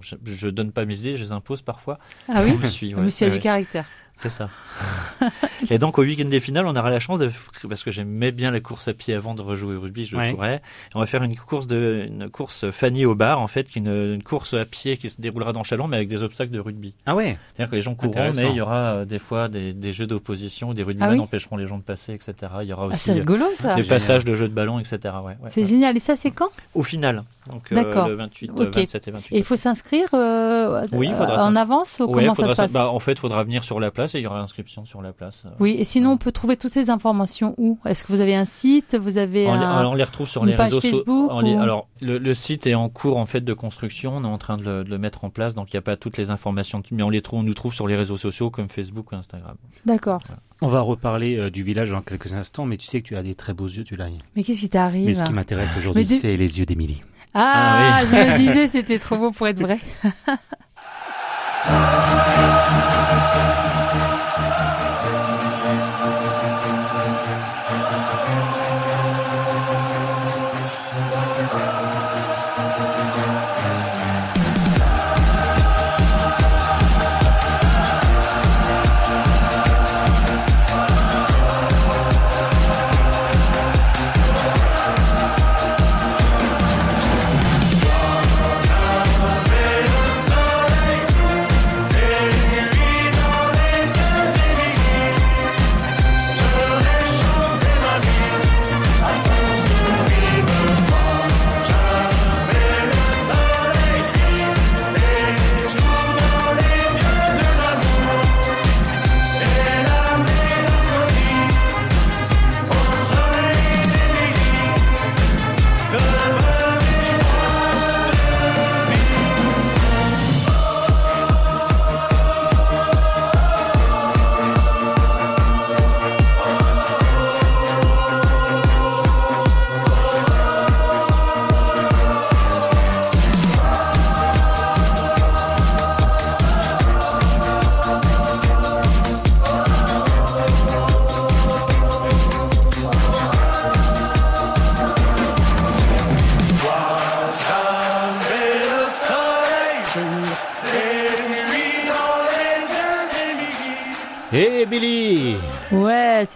je, 0.00 0.16
je 0.24 0.48
donne 0.48 0.72
pas 0.72 0.84
mes 0.84 0.98
idées, 0.98 1.16
je 1.16 1.24
les 1.24 1.32
impose 1.32 1.62
parfois. 1.62 1.98
Ah 2.28 2.42
oui 2.44 2.52
On 2.54 2.58
me 2.58 2.68
suit, 2.68 2.94
ouais. 2.94 3.02
Monsieur 3.02 3.26
a 3.26 3.30
Ouais, 3.30 3.36
du 3.36 3.42
caractère. 3.42 3.84
C'est 4.18 4.30
ça. 4.30 4.48
et 5.70 5.78
donc 5.78 5.98
au 5.98 6.02
week-end 6.02 6.24
des 6.28 6.40
finales, 6.40 6.66
on 6.66 6.74
aura 6.74 6.90
la 6.90 7.00
chance 7.00 7.18
de 7.18 7.30
parce 7.68 7.82
que 7.84 7.90
j'aimais 7.90 8.32
bien 8.32 8.50
la 8.50 8.60
course 8.60 8.88
à 8.88 8.94
pied 8.94 9.12
avant 9.14 9.34
de 9.34 9.42
rejouer 9.42 9.76
au 9.76 9.80
rugby, 9.82 10.06
je 10.06 10.16
Ouais. 10.16 10.32
courais. 10.32 10.56
Et 10.56 10.60
on 10.94 11.00
va 11.00 11.06
faire 11.06 11.22
une 11.22 11.36
course 11.36 11.66
de 11.66 12.06
une 12.08 12.30
course 12.30 12.70
Fanny 12.70 13.04
au 13.04 13.14
bar 13.14 13.40
en 13.40 13.46
fait, 13.46 13.68
qui 13.68 13.78
est 13.78 13.82
une, 13.82 14.14
une 14.14 14.22
course 14.22 14.54
à 14.54 14.64
pied 14.64 14.96
qui 14.96 15.10
se 15.10 15.20
déroulera 15.20 15.52
dans 15.52 15.64
Chalon 15.64 15.86
mais 15.86 15.96
avec 15.98 16.08
des 16.08 16.22
obstacles 16.22 16.52
de 16.52 16.60
rugby. 16.60 16.94
Ah 17.04 17.14
ouais. 17.14 17.36
C'est-à-dire 17.54 17.70
que 17.70 17.76
les 17.76 17.82
gens 17.82 17.94
courront, 17.94 18.30
mais 18.34 18.50
il 18.50 18.56
y 18.56 18.60
aura 18.60 18.78
euh, 18.94 19.04
des 19.04 19.18
fois 19.18 19.48
des, 19.48 19.72
des 19.74 19.92
jeux 19.92 20.06
d'opposition, 20.06 20.72
des 20.72 20.82
rugbymen 20.82 21.08
Ah 21.10 21.12
oui 21.12 21.20
empêcheront 21.20 21.56
les 21.58 21.66
gens 21.66 21.76
de 21.78 21.82
passer, 21.82 22.14
etc. 22.14 22.34
Il 22.62 22.68
y 22.68 22.72
aura 22.72 22.84
Ah, 22.90 22.94
aussi 22.94 23.10
euh, 23.10 23.14
rigolo 23.14 23.44
ça. 23.56 23.74
des 23.74 23.82
passages 23.84 24.24
de 24.24 24.34
jeux 24.34 24.48
de 24.48 24.54
ballon, 24.54 24.78
etc. 24.78 24.98
Ouais, 25.22 25.36
ouais, 25.42 25.50
C'est 25.50 25.60
ouais. 25.62 25.66
génial. 25.68 25.96
Et 25.96 26.00
ça, 26.00 26.16
c'est 26.16 26.30
quand? 26.30 26.48
Au 26.74 26.82
final, 26.82 27.22
Donc 27.50 27.72
D'accord. 27.72 28.08
le 28.08 28.14
28, 28.14 28.50
Ok. 28.50 28.74
27 28.74 29.08
et 29.08 29.10
28. 29.10 29.34
Et 29.36 29.38
il 29.38 29.44
faut 29.44 29.56
s'inscrire 29.56 30.08
euh, 30.14 30.86
Oui, 30.92 31.08
en 31.14 31.54
avance 31.56 31.98
ou 32.00 32.04
Ouais, 32.04 32.24
comment 32.26 32.34
ça 32.34 32.48
se 32.48 32.54
passe 32.54 32.72
bah, 32.72 32.88
en 32.90 32.98
fait, 32.98 33.12
il 33.12 33.18
faudra 33.18 33.44
venir 33.44 33.62
sur 33.64 33.78
la 33.80 33.90
place 33.90 34.14
et 34.14 34.18
il 34.18 34.22
y 34.22 34.26
aura 34.26 34.40
inscription 34.40 34.84
sur 34.84 35.02
la 35.02 35.12
place. 35.12 35.42
euh. 35.46 35.50
Oui, 35.60 35.76
et 35.78 35.84
sinon 35.84 36.10
on 36.12 36.16
peut 36.16 36.32
trouver 36.32 36.56
toutes 36.56 36.72
ces 36.72 36.90
informations 36.90 37.54
où? 37.58 37.78
Est-ce 37.84 38.04
que 38.04 38.12
vous 38.12 38.20
avez 38.20 38.34
un 38.34 38.44
site? 38.44 38.96
Vous 38.96 39.18
avez 39.18 39.46
On, 39.46 39.54
les- 39.54 39.64
un... 39.64 39.86
on 39.86 39.94
les 39.94 40.04
retrouve 40.04 40.28
sur 40.28 40.42
une 40.44 40.50
les 40.50 40.56
page 40.56 40.74
réseaux. 40.74 40.80
Facebook 40.80 41.30
les- 41.42 41.54
Alors, 41.54 41.88
le, 42.00 42.18
le 42.18 42.34
site 42.34 42.66
est 42.66 42.74
en 42.74 42.88
cours 42.88 43.16
en 43.18 43.26
fait 43.26 43.42
de 43.42 43.52
construction. 43.52 44.16
On 44.16 44.24
est 44.24 44.26
en 44.26 44.38
train 44.38 44.56
de 44.56 44.62
le, 44.62 44.84
de 44.84 44.90
le 44.90 44.98
mettre 44.98 45.24
en 45.24 45.30
place, 45.30 45.54
donc 45.54 45.72
il 45.72 45.76
n'y 45.76 45.78
a 45.78 45.82
pas 45.82 45.96
toutes 45.96 46.16
les 46.16 46.30
informations, 46.30 46.82
mais 46.90 47.02
on 47.02 47.10
les 47.10 47.22
trouve, 47.22 47.40
on 47.40 47.42
nous 47.42 47.54
trouve 47.54 47.74
sur 47.74 47.86
les 47.86 47.96
réseaux 47.96 48.16
sociaux 48.16 48.50
comme 48.50 48.68
Facebook 48.68 49.12
ou 49.12 49.16
Instagram. 49.16 49.56
D'accord. 49.84 50.22
On 50.62 50.68
va 50.68 50.80
reparler 50.80 51.36
euh, 51.36 51.50
du 51.50 51.62
village 51.62 51.90
dans 51.90 52.00
quelques 52.00 52.32
instants, 52.32 52.64
mais 52.64 52.78
tu 52.78 52.86
sais 52.86 53.02
que 53.02 53.08
tu 53.08 53.16
as 53.16 53.22
des 53.22 53.34
très 53.34 53.52
beaux 53.52 53.66
yeux, 53.66 53.84
tu 53.84 53.94
l'as. 53.94 54.06
Mais 54.36 54.42
qu'est-ce 54.44 54.60
qui 54.60 54.68
t'arrive? 54.70 55.04
Mais 55.06 55.14
ce 55.14 55.24
qui 55.24 55.32
m'intéresse 55.32 55.70
aujourd'hui, 55.76 56.04
des- 56.04 56.16
c'est 56.18 56.36
les 56.36 56.58
yeux 56.58 56.64
d'Émilie. 56.64 57.02
Ah, 57.38 57.98
Ah 58.00 58.04
je 58.10 58.16
me 58.16 58.36
disais 58.38 58.66
c'était 58.66 58.98
trop 58.98 59.18
beau 59.18 59.30
pour 59.30 59.46
être 59.46 59.60
vrai. 59.60 59.78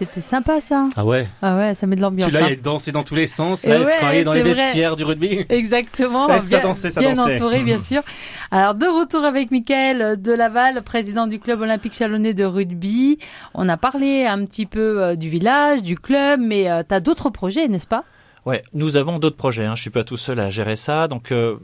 c'était 0.05 0.21
sympa 0.21 0.59
ça. 0.61 0.89
Ah 0.95 1.05
ouais 1.05 1.27
Ah 1.43 1.55
ouais, 1.57 1.73
ça 1.75 1.85
met 1.85 1.95
de 1.95 2.01
l'ambiance. 2.01 2.27
Tu 2.29 2.33
l'as 2.33 2.45
hein. 2.45 2.55
dansé 2.63 2.91
dans 2.91 3.03
tous 3.03 3.13
les 3.13 3.27
sens, 3.27 3.63
là, 3.65 3.79
ouais, 3.81 4.23
dans 4.23 4.33
les 4.33 4.41
vrai. 4.41 4.53
vestiaires 4.53 4.95
du 4.95 5.03
rugby. 5.03 5.45
Exactement, 5.49 6.27
Ouais, 6.27 6.39
ça 6.41 6.57
bien, 6.57 6.61
dansait, 6.69 6.89
ça 6.89 6.99
bien 6.99 7.13
dansait. 7.13 7.35
entouré 7.35 7.63
bien 7.63 7.77
sûr. 7.77 8.01
Alors 8.49 8.73
de 8.73 8.85
retour 8.85 9.23
avec 9.23 9.51
Mickaël 9.51 10.19
de 10.19 10.31
Laval, 10.31 10.81
président 10.81 11.27
du 11.27 11.39
club 11.39 11.61
olympique 11.61 11.93
chalonnais 11.93 12.33
de 12.33 12.43
rugby. 12.45 13.19
On 13.53 13.69
a 13.69 13.77
parlé 13.77 14.25
un 14.25 14.43
petit 14.45 14.65
peu 14.65 15.01
euh, 15.03 15.15
du 15.15 15.29
village, 15.29 15.83
du 15.83 15.97
club, 15.97 16.39
mais 16.41 16.63
tu 16.81 16.85
t'as 16.87 16.99
d'autres 16.99 17.29
projets, 17.29 17.67
n'est-ce 17.67 17.87
pas? 17.87 18.03
Ouais, 18.45 18.63
nous 18.73 18.97
avons 18.97 19.19
d'autres 19.19 19.37
projets. 19.37 19.65
Hein. 19.65 19.75
Je 19.75 19.81
suis 19.81 19.91
pas 19.91 20.03
tout 20.03 20.17
seul 20.17 20.39
à 20.39 20.49
gérer 20.49 20.75
ça. 20.75 21.07
Donc, 21.07 21.31
euh, 21.31 21.57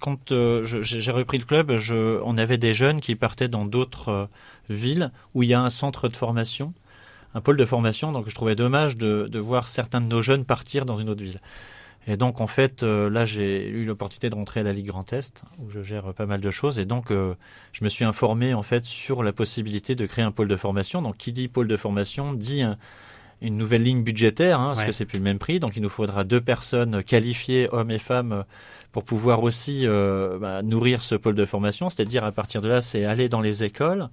quand 0.00 0.32
euh, 0.32 0.64
j'ai 0.64 0.82
j'ai 0.82 1.10
repris 1.12 1.38
le 1.38 1.44
club, 1.44 1.76
je, 1.76 2.20
on 2.24 2.38
avait 2.38 2.58
des 2.58 2.74
jeunes 2.74 3.00
qui 3.00 3.14
partaient 3.14 3.48
dans 3.48 3.64
d'autres 3.64 4.08
euh, 4.08 4.26
villes 4.68 5.10
où 5.34 5.42
il 5.42 5.48
y 5.48 5.54
a 5.54 5.60
un 5.60 5.70
centre 5.70 6.08
de 6.08 6.16
formation, 6.16 6.72
un 7.34 7.40
pôle 7.40 7.56
de 7.56 7.64
formation. 7.64 8.12
Donc, 8.12 8.28
je 8.28 8.34
trouvais 8.34 8.54
dommage 8.56 8.96
de, 8.96 9.28
de 9.30 9.38
voir 9.38 9.68
certains 9.68 10.00
de 10.00 10.06
nos 10.06 10.22
jeunes 10.22 10.44
partir 10.44 10.84
dans 10.84 10.96
une 10.96 11.08
autre 11.08 11.22
ville. 11.22 11.40
Et 12.08 12.16
donc, 12.16 12.40
en 12.40 12.48
fait, 12.48 12.82
euh, 12.82 13.08
là, 13.08 13.24
j'ai 13.24 13.68
eu 13.68 13.84
l'opportunité 13.84 14.28
de 14.28 14.34
rentrer 14.34 14.60
à 14.60 14.62
la 14.64 14.72
Ligue 14.72 14.86
Grand 14.88 15.12
Est, 15.12 15.44
où 15.60 15.70
je 15.70 15.82
gère 15.82 16.12
pas 16.14 16.26
mal 16.26 16.40
de 16.40 16.50
choses. 16.50 16.80
Et 16.80 16.84
donc, 16.84 17.10
euh, 17.12 17.34
je 17.72 17.84
me 17.84 17.88
suis 17.88 18.04
informé, 18.04 18.54
en 18.54 18.62
fait, 18.64 18.84
sur 18.84 19.22
la 19.22 19.32
possibilité 19.32 19.94
de 19.94 20.04
créer 20.06 20.24
un 20.24 20.32
pôle 20.32 20.48
de 20.48 20.56
formation. 20.56 21.00
Donc, 21.00 21.16
qui 21.16 21.30
dit 21.32 21.46
pôle 21.46 21.68
de 21.68 21.76
formation 21.76 22.32
dit 22.34 22.62
un- 22.62 22.76
une 23.40 23.56
nouvelle 23.56 23.82
ligne 23.84 24.02
budgétaire, 24.02 24.60
hein, 24.60 24.66
parce 24.68 24.80
Ouais. 24.80 24.86
que 24.86 24.92
c'est 24.92 25.04
plus 25.06 25.18
le 25.18 25.24
même 25.24 25.38
prix. 25.38 25.60
Donc, 25.60 25.76
il 25.76 25.82
nous 25.82 25.88
faudra 25.88 26.24
deux 26.24 26.40
personnes 26.40 27.02
qualifiées, 27.04 27.68
hommes 27.72 27.90
et 27.92 27.98
femmes, 28.00 28.44
pour 28.90 29.04
pouvoir 29.04 29.42
aussi 29.44 29.86
euh, 29.86 30.38
bah, 30.40 30.62
nourrir 30.62 31.02
ce 31.02 31.14
pôle 31.14 31.34
de 31.36 31.44
formation. 31.44 31.88
C'est-à-dire, 31.88 32.24
à 32.24 32.32
partir 32.32 32.62
de 32.62 32.68
là, 32.68 32.80
c'est 32.80 33.04
aller 33.04 33.28
dans 33.28 33.40
les 33.40 33.62
écoles, 33.64 34.08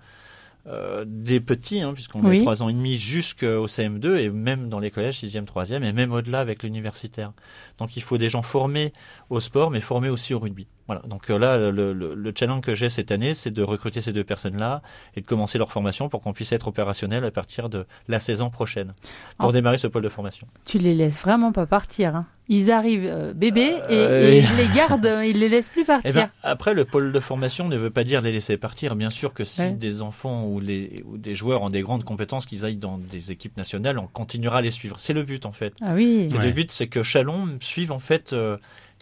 euh, 0.67 1.05
des 1.07 1.39
petits, 1.39 1.81
hein, 1.81 1.93
puisqu'on 1.93 2.23
Oui. 2.23 2.37
a 2.37 2.39
trois 2.41 2.61
ans 2.63 2.69
et 2.69 2.73
demi 2.73 2.97
jusqu'au 2.97 3.67
CM2 3.67 4.17
et 4.17 4.29
même 4.29 4.69
dans 4.69 4.79
les 4.79 4.91
collèges, 4.91 5.19
sixième, 5.19 5.45
troisième 5.45 5.83
et 5.83 5.93
même 5.93 6.11
au-delà 6.11 6.39
avec 6.41 6.63
l'universitaire. 6.63 7.31
Donc 7.77 7.95
il 7.95 8.03
faut 8.03 8.17
des 8.17 8.29
gens 8.29 8.41
formés 8.41 8.93
au 9.29 9.39
sport, 9.39 9.71
mais 9.71 9.79
formés 9.79 10.09
aussi 10.09 10.33
au 10.33 10.39
rugby. 10.39 10.67
Voilà. 10.89 11.03
Donc 11.07 11.29
euh, 11.29 11.37
là, 11.37 11.57
le, 11.69 11.93
le- 11.93 12.15
le 12.15 12.33
challenge 12.35 12.61
que 12.61 12.73
j'ai 12.73 12.89
cette 12.89 13.11
année, 13.11 13.35
c'est 13.35 13.51
de 13.51 13.61
recruter 13.61 14.01
ces 14.01 14.11
deux 14.11 14.23
personnes-là 14.23 14.81
et 15.15 15.21
de 15.21 15.25
commencer 15.27 15.59
leur 15.59 15.71
formation 15.71 16.09
pour 16.09 16.19
qu'on 16.21 16.33
puisse 16.33 16.51
être 16.51 16.67
opérationnel 16.67 17.23
à 17.23 17.29
partir 17.29 17.69
de 17.69 17.85
la 18.07 18.17
saison 18.17 18.49
prochaine 18.49 18.93
pour 19.37 19.49
Oh. 19.49 19.51
démarrer 19.51 19.77
ce 19.77 19.85
pôle 19.85 20.01
de 20.01 20.09
formation. 20.09 20.47
Tu 20.65 20.79
les 20.79 20.95
laisses 20.95 21.21
vraiment 21.21 21.51
pas 21.51 21.67
partir. 21.67 22.15
Hein. 22.15 22.25
Ils 22.47 22.71
arrivent 22.71 23.05
euh, 23.07 23.33
bébés 23.35 23.75
et, 23.89 23.93
Euh, 23.95 24.31
et 24.31 24.39
oui. 24.41 24.47
ils 24.51 24.57
les 24.57 24.67
gardent, 24.75 25.05
euh, 25.05 25.23
ils 25.23 25.37
les 25.37 25.47
laissent 25.49 25.69
plus 25.69 25.83
Eh 25.83 25.85
partir. 25.85 26.13
ben, 26.15 26.29
après, 26.41 26.73
le 26.73 26.85
pôle 26.85 27.11
de 27.11 27.19
formation 27.19 27.67
ne 27.69 27.77
veut 27.77 27.91
pas 27.91 28.03
dire 28.03 28.21
les 28.21 28.31
laisser 28.31 28.57
partir. 28.57 28.95
Bien 28.95 29.11
sûr 29.11 29.35
que 29.35 29.43
si 29.43 29.61
Ouais. 29.61 29.71
des 29.71 30.01
enfants 30.01 30.45
ou, 30.47 30.59
les, 30.59 31.03
ou 31.05 31.19
des 31.19 31.35
joueurs 31.35 31.61
ont 31.61 31.69
des 31.69 31.81
grandes 31.83 32.03
compétences, 32.03 32.47
qu'ils 32.47 32.65
aillent 32.65 32.77
dans 32.77 32.97
des 32.97 33.31
équipes 33.31 33.55
nationales, 33.57 33.99
on 33.99 34.07
continuera 34.07 34.57
à 34.57 34.61
les 34.61 34.71
suivre. 34.71 34.95
C'est 34.99 35.13
le 35.13 35.21
but 35.21 35.45
en 35.45 35.51
fait. 35.51 35.73
ah 35.81 35.93
oui. 35.93 36.27
Et 36.31 36.35
Ouais. 36.35 36.43
Le 36.47 36.51
but, 36.51 36.71
c'est 36.71 36.87
que 36.87 37.03
Chalon 37.03 37.47
suive 37.61 37.91
en 37.91 37.99
fait. 37.99 38.33
euh, 38.33 38.57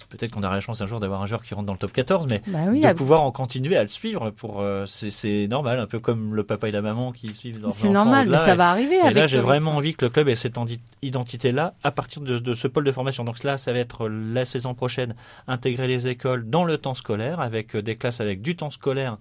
Peut-être 0.09 0.31
qu'on 0.31 0.43
aura 0.43 0.53
la 0.53 0.61
chance 0.61 0.79
un 0.81 0.85
jour 0.87 0.99
d'avoir 0.99 1.21
un 1.21 1.25
joueur 1.25 1.43
qui 1.43 1.53
rentre 1.53 1.65
dans 1.65 1.73
le 1.73 1.79
top 1.79 1.91
14, 1.91 2.27
mais 2.29 2.41
Bah 2.47 2.59
oui, 2.69 2.81
de 2.81 2.93
pouvoir 2.93 3.21
en 3.21 3.31
continuer 3.31 3.75
à 3.75 3.81
le 3.81 3.87
suivre. 3.89 4.29
Pour 4.29 4.61
euh, 4.61 4.85
c'est- 4.85 5.47
normal, 5.47 5.79
un 5.79 5.87
peu 5.87 5.99
comme 5.99 6.33
le 6.35 6.43
papa 6.43 6.69
et 6.69 6.71
la 6.71 6.81
maman 6.81 7.11
qui 7.11 7.27
suivent 7.35 7.59
leurs 7.61 7.73
c'est 7.73 7.89
normal, 7.89 8.29
mais 8.29 8.37
ça 8.37 8.53
Et- 8.53 8.55
va 8.55 8.69
arriver. 8.69 8.95
et 8.97 9.01
avec 9.01 9.15
là, 9.15 9.27
j'ai 9.27 9.39
vraiment 9.39 9.75
envie 9.75 9.95
que 9.95 10.05
le 10.05 10.09
club 10.11 10.29
ait 10.29 10.35
cette 10.35 10.55
identité-là 11.01 11.73
à 11.83 11.91
partir 11.91 12.21
de, 12.21 12.39
de 12.39 12.53
ce 12.53 12.67
pôle 12.67 12.83
de 12.83 12.91
formation. 12.91 13.23
Donc 13.23 13.43
là, 13.43 13.57
ça 13.57 13.73
va 13.73 13.79
être 13.79 14.07
la 14.07 14.45
saison 14.45 14.73
prochaine, 14.73 15.15
intégrer 15.47 15.87
les 15.87 16.07
écoles 16.07 16.49
dans 16.49 16.63
le 16.63 16.77
temps 16.77 16.93
scolaire, 16.93 17.39
avec 17.39 17.75
euh, 17.75 17.81
des 17.81 17.95
classes 17.95 18.21
avec 18.21 18.41
du 18.41 18.55
temps 18.55 18.71
scolaire 18.71 19.17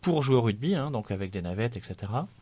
pour 0.00 0.22
jouer 0.22 0.36
au 0.36 0.42
rugby, 0.42 0.74
hein, 0.74 0.90
donc 0.90 1.10
avec 1.10 1.30
des 1.30 1.42
navettes, 1.42 1.76
etc., 1.76 1.94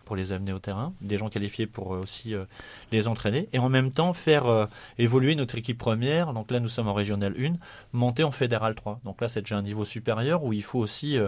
pour 0.08 0.16
les 0.16 0.32
amener 0.32 0.54
au 0.54 0.58
terrain, 0.58 0.94
des 1.02 1.18
gens 1.18 1.28
qualifiés 1.28 1.66
pour 1.66 1.94
euh, 1.94 2.00
aussi 2.00 2.34
euh, 2.34 2.46
les 2.92 3.08
entraîner, 3.08 3.46
et 3.52 3.58
en 3.58 3.68
même 3.68 3.90
temps 3.90 4.14
faire 4.14 4.46
euh, 4.46 4.64
évoluer 4.96 5.34
notre 5.34 5.58
équipe 5.58 5.76
première. 5.76 6.32
Donc 6.32 6.50
là, 6.50 6.60
nous 6.60 6.70
sommes 6.70 6.88
en 6.88 6.94
régional 6.94 7.34
1, 7.38 7.56
monter 7.92 8.24
en 8.24 8.30
fédéral 8.30 8.74
3. 8.74 9.00
Donc 9.04 9.20
là, 9.20 9.28
c'est 9.28 9.42
déjà 9.42 9.58
un 9.58 9.62
niveau 9.62 9.84
supérieur 9.84 10.44
où 10.44 10.54
il 10.54 10.62
faut 10.62 10.78
aussi 10.78 11.18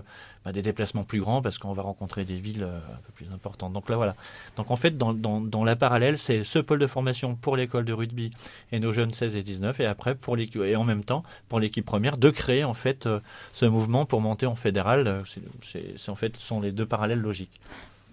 bah, 0.47 0.53
des 0.53 0.63
déplacements 0.63 1.05
plus 1.05 1.21
grands 1.21 1.43
parce 1.43 1.59
qu'on 1.59 1.75
va 1.75 1.83
rencontrer 1.83 2.25
des 2.25 2.37
villes 2.37 2.63
un 2.63 3.01
peu 3.07 3.13
plus 3.13 3.27
importantes. 3.35 3.75
Donc 3.75 3.91
là, 3.91 3.97
voilà. 3.97 4.15
Donc 4.57 4.71
en 4.71 4.77
fait, 4.77 4.97
dans, 4.97 5.65
la 5.65 5.77
parallèle, 5.77 6.17
c'est 6.17 6.43
ce 6.43 6.59
pôle 6.59 6.79
de 6.79 6.87
formation 6.87 7.35
pour 7.35 7.59
l'école 7.59 7.85
de 7.85 7.93
rugby 7.93 8.33
et 8.73 8.81
nos 8.81 8.93
jeunes 8.93 9.13
16 9.13 9.37
et 9.37 9.43
19, 9.43 9.79
et 9.81 9.87
après 9.87 10.15
pour 10.15 10.39
et 10.39 10.77
en 10.77 10.85
même 10.85 11.05
temps 11.05 11.23
pour 11.51 11.61
l'équipe 11.61 11.85
première 11.85 12.17
de 12.17 12.31
créer 12.31 12.65
en 12.65 12.73
fait 12.73 13.07
ce 13.53 13.67
mouvement 13.67 14.07
pour 14.07 14.23
monter 14.23 14.47
en 14.47 14.55
fédéral. 14.55 15.23
C'est- 15.63 16.09
en 16.09 16.15
fait 16.15 16.35
ce 16.39 16.47
sont 16.47 16.63
les 16.63 16.73
deux 16.73 16.87
parallèles 16.87 17.21
logiques. 17.21 17.61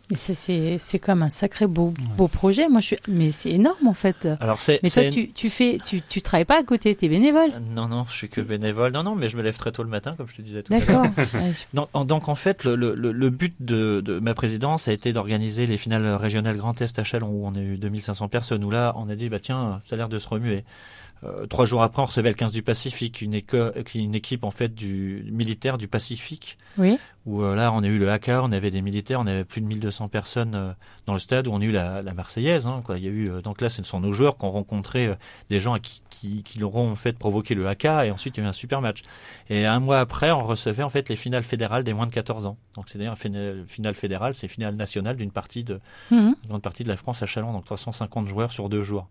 Mais 0.09 0.15
c'est- 0.15 0.33
c'est 0.33 0.77
c'est 0.79 0.99
comme 0.99 1.21
un 1.21 1.29
sacré 1.29 1.67
beau, 1.67 1.93
beau 2.15 2.27
projet. 2.29 2.69
Moi, 2.69 2.79
je 2.79 2.85
suis... 2.87 2.97
Mais 3.09 3.29
c'est 3.31 3.49
énorme, 3.51 3.87
en 3.87 3.93
fait. 3.93 4.27
Alors 4.39 4.61
c'est. 4.61 4.79
Mais 4.81 4.89
toi, 4.89 5.03
tu, 5.11 5.31
tu 5.31 5.49
fais, 5.49 5.79
tu, 5.85 6.01
tu 6.01 6.21
travailles 6.21 6.45
pas 6.45 6.59
à 6.59 6.63
côté, 6.63 6.95
t'es 6.95 7.09
bénévole. 7.09 7.49
Non, 7.75 7.87
non, 7.89 8.03
je 8.05 8.13
suis 8.15 8.29
que 8.29 8.39
bénévole. 8.39 8.93
Non, 8.93 9.03
non, 9.03 9.15
mais 9.15 9.27
je 9.27 9.35
me 9.35 9.41
lève 9.41 9.57
très 9.57 9.71
tôt 9.73 9.83
le 9.83 9.89
matin, 9.89 10.15
comme 10.17 10.27
je 10.27 10.35
te 10.35 10.41
disais 10.41 10.63
tout 10.63 10.73
à 10.73 10.79
l'heure. 10.79 11.03
D'accord. 11.73 12.05
Donc 12.05 12.29
en 12.29 12.35
fait, 12.35 12.63
le, 12.63 12.75
le, 12.75 12.95
le- 12.95 13.11
le 13.11 13.29
but 13.29 13.53
de, 13.59 13.99
de 13.99 14.19
ma 14.19 14.33
présidence 14.33 14.87
a 14.87 14.93
été 14.93 15.11
d'organiser 15.11 15.67
les 15.67 15.75
finales 15.77 16.07
régionales 16.15 16.55
Grand 16.57 16.79
Est 16.81 16.97
à 16.99 17.03
Chalon, 17.03 17.27
où 17.29 17.45
on 17.45 17.53
a 17.55 17.59
eu 17.59 17.77
2500 17.77 18.29
personnes, 18.29 18.63
où 18.63 18.71
là, 18.71 18.93
on 18.95 19.09
a 19.09 19.15
dit, 19.15 19.27
bah 19.29 19.39
tiens, 19.39 19.81
ça 19.85 19.95
a 19.95 19.97
l'air 19.97 20.09
de 20.09 20.19
se 20.19 20.27
remuer. 20.29 20.63
Euh, 21.23 21.47
trois 21.47 21.65
jours 21.65 21.82
après, 21.82 22.01
on 22.01 22.06
recevait 22.06 22.30
le 22.30 22.36
15 22.36 22.51
du 22.51 22.62
Pacifique, 22.62 23.21
une, 23.21 23.34
éco- 23.34 23.71
une 23.95 24.13
équipe 24.13 24.43
en 24.43 24.51
fait 24.51 24.75
du 24.75 25.25
militaire 25.32 25.77
du 25.80 25.88
Pacifique, 25.88 26.58
Oui. 26.77 26.99
où 27.25 27.41
euh, 27.41 27.56
là, 27.56 27.71
on 27.73 27.82
a 27.84 27.88
eu 27.88 27.97
le 27.97 28.12
haka, 28.12 28.43
on 28.43 28.51
avait 28.51 28.69
des 28.69 28.84
militaires, 28.84 29.19
on 29.19 29.25
avait 29.25 29.43
plus 29.43 29.62
de 29.62 29.65
1200 29.65 30.10
personnes 30.10 30.53
euh, 30.53 30.71
dans 31.08 31.13
le 31.13 31.19
stade, 31.19 31.47
où 31.47 31.51
on 31.51 31.60
a 31.62 31.63
eu 31.63 31.71
la, 31.71 32.03
la 32.03 32.13
Marseillaise. 32.13 32.67
Hein, 32.67 32.84
quoi. 32.86 32.99
Il 32.99 33.03
y 33.03 33.08
a 33.08 33.12
eu, 33.12 33.32
euh, 33.32 33.41
donc 33.41 33.62
là, 33.62 33.69
ce 33.69 33.82
sont 33.84 33.99
nos 33.99 34.13
joueurs 34.13 34.38
qui 34.38 34.45
ont 34.45 34.51
rencontré 34.51 35.08
euh, 35.08 35.15
des 35.49 35.60
gens 35.60 35.80
qui, 35.80 36.03
qui, 36.12 36.43
qui 36.43 36.60
leur 36.60 36.75
ont 36.75 36.91
en 36.91 36.95
fait 36.95 37.17
provoqué 37.17 37.56
le 37.56 37.67
haka, 37.67 38.06
et 38.06 38.12
ensuite 38.12 38.38
il 38.38 38.41
y 38.41 38.43
a 38.43 38.45
eu 38.45 38.49
un 38.49 38.53
super 38.53 38.82
match. 38.82 39.01
Et 39.49 39.65
un 39.65 39.80
mois 39.80 39.99
après, 39.99 40.30
on 40.32 40.45
recevait 40.45 40.84
en 40.84 40.89
fait 40.89 41.10
les 41.10 41.15
finales 41.15 41.43
fédérales 41.43 41.84
des 41.84 41.93
moins 41.93 42.06
de 42.06 42.13
14 42.13 42.45
ans. 42.45 42.58
Donc 42.75 42.89
c'est 42.89 42.99
d'ailleurs 42.99 43.17
une 43.25 43.65
finale 43.67 43.95
fédérale, 43.95 44.36
c'est 44.36 44.47
finale 44.47 44.75
nationale 44.75 45.15
d'une 45.15 45.32
partie 45.32 45.63
de 45.63 45.80
Mhm. 46.12 46.36
une 46.43 46.49
grande 46.49 46.62
partie 46.62 46.84
de 46.84 46.89
la 46.89 46.97
France 46.97 47.23
à 47.23 47.25
Chalon, 47.25 47.53
donc 47.53 47.65
350 47.65 48.27
joueurs 48.27 48.51
sur 48.51 48.69
deux 48.69 48.84
jours. 48.84 49.08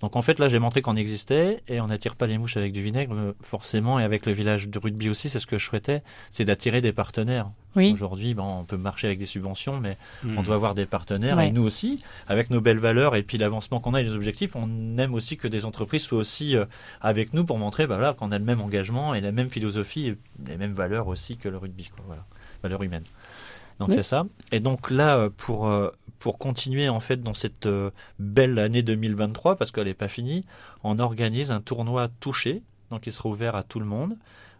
Donc 0.00 0.16
en 0.16 0.22
fait 0.22 0.38
là 0.38 0.48
j'ai 0.48 0.58
montré 0.58 0.82
qu'on 0.82 0.96
existait 0.96 1.62
et 1.68 1.80
on 1.80 1.86
n'attire 1.88 2.16
pas 2.16 2.26
les 2.26 2.38
mouches 2.38 2.56
avec 2.56 2.72
du 2.72 2.82
vinaigre 2.82 3.14
euh, 3.14 3.32
forcément 3.40 3.98
et 4.00 4.04
avec 4.04 4.26
le 4.26 4.32
village 4.32 4.68
de 4.68 4.78
rugby 4.78 5.08
aussi 5.08 5.28
c'est 5.28 5.40
ce 5.40 5.46
que 5.46 5.58
je 5.58 5.64
souhaitais, 5.66 6.02
c'est 6.30 6.44
d'attirer 6.44 6.80
des 6.80 6.92
partenaires. 6.92 7.50
Oui. 7.74 7.90
Aujourd'hui 7.94 8.34
bon, 8.34 8.60
on 8.60 8.64
peut 8.64 8.76
marcher 8.76 9.06
avec 9.06 9.18
des 9.18 9.26
subventions 9.26 9.80
mais 9.80 9.96
Hmm. 10.22 10.36
on 10.38 10.42
doit 10.42 10.54
avoir 10.56 10.74
des 10.74 10.86
partenaires 10.86 11.36
Ouais. 11.36 11.48
et 11.48 11.52
nous 11.52 11.62
aussi 11.62 12.02
avec 12.28 12.50
nos 12.50 12.60
belles 12.60 12.78
valeurs 12.78 13.16
et 13.16 13.22
puis 13.22 13.38
l'avancement 13.38 13.80
qu'on 13.80 13.94
a 13.94 14.00
et 14.00 14.04
les 14.04 14.14
objectifs 14.14 14.54
on 14.56 14.98
aime 14.98 15.14
aussi 15.14 15.36
que 15.36 15.48
des 15.48 15.64
entreprises 15.64 16.02
soient 16.02 16.18
aussi 16.18 16.56
euh, 16.56 16.64
avec 17.00 17.32
nous 17.34 17.44
pour 17.44 17.58
montrer 17.58 17.86
bah, 17.86 17.96
voilà, 17.96 18.12
qu'on 18.14 18.30
a 18.32 18.38
le 18.38 18.44
même 18.44 18.60
engagement 18.60 19.14
et 19.14 19.20
la 19.20 19.32
même 19.32 19.50
philosophie 19.50 20.08
et 20.08 20.16
les 20.46 20.56
mêmes 20.56 20.74
valeurs 20.74 21.08
aussi 21.08 21.36
que 21.36 21.48
le 21.48 21.56
rugby 21.58 21.88
quoi, 21.94 22.04
voilà 22.06 22.24
valeurs 22.62 22.82
humaines 22.82 23.04
donc 23.82 23.90
Oui. 23.90 23.96
c'est 23.96 24.02
ça 24.04 24.26
et 24.52 24.60
donc 24.60 24.90
là 24.90 25.16
euh, 25.16 25.30
pour 25.36 25.66
euh, 25.66 25.90
pour 26.20 26.38
continuer 26.38 26.88
en 26.88 27.00
fait 27.00 27.20
dans 27.20 27.34
cette 27.34 27.66
euh, 27.66 27.90
belle 28.20 28.58
année 28.60 28.82
2023 28.82 29.56
parce 29.56 29.72
qu'elle 29.72 29.86
n'est 29.86 29.94
pas 29.94 30.08
finie 30.08 30.44
on 30.84 30.98
organise 31.00 31.50
un 31.50 31.60
tournoi 31.60 32.08
touché 32.20 32.62
donc 32.90 33.06
il 33.08 33.12
sera 33.12 33.28
ouvert 33.28 33.56
à 33.56 33.64
tout 33.64 33.80
le 33.80 33.86
monde 33.86 34.16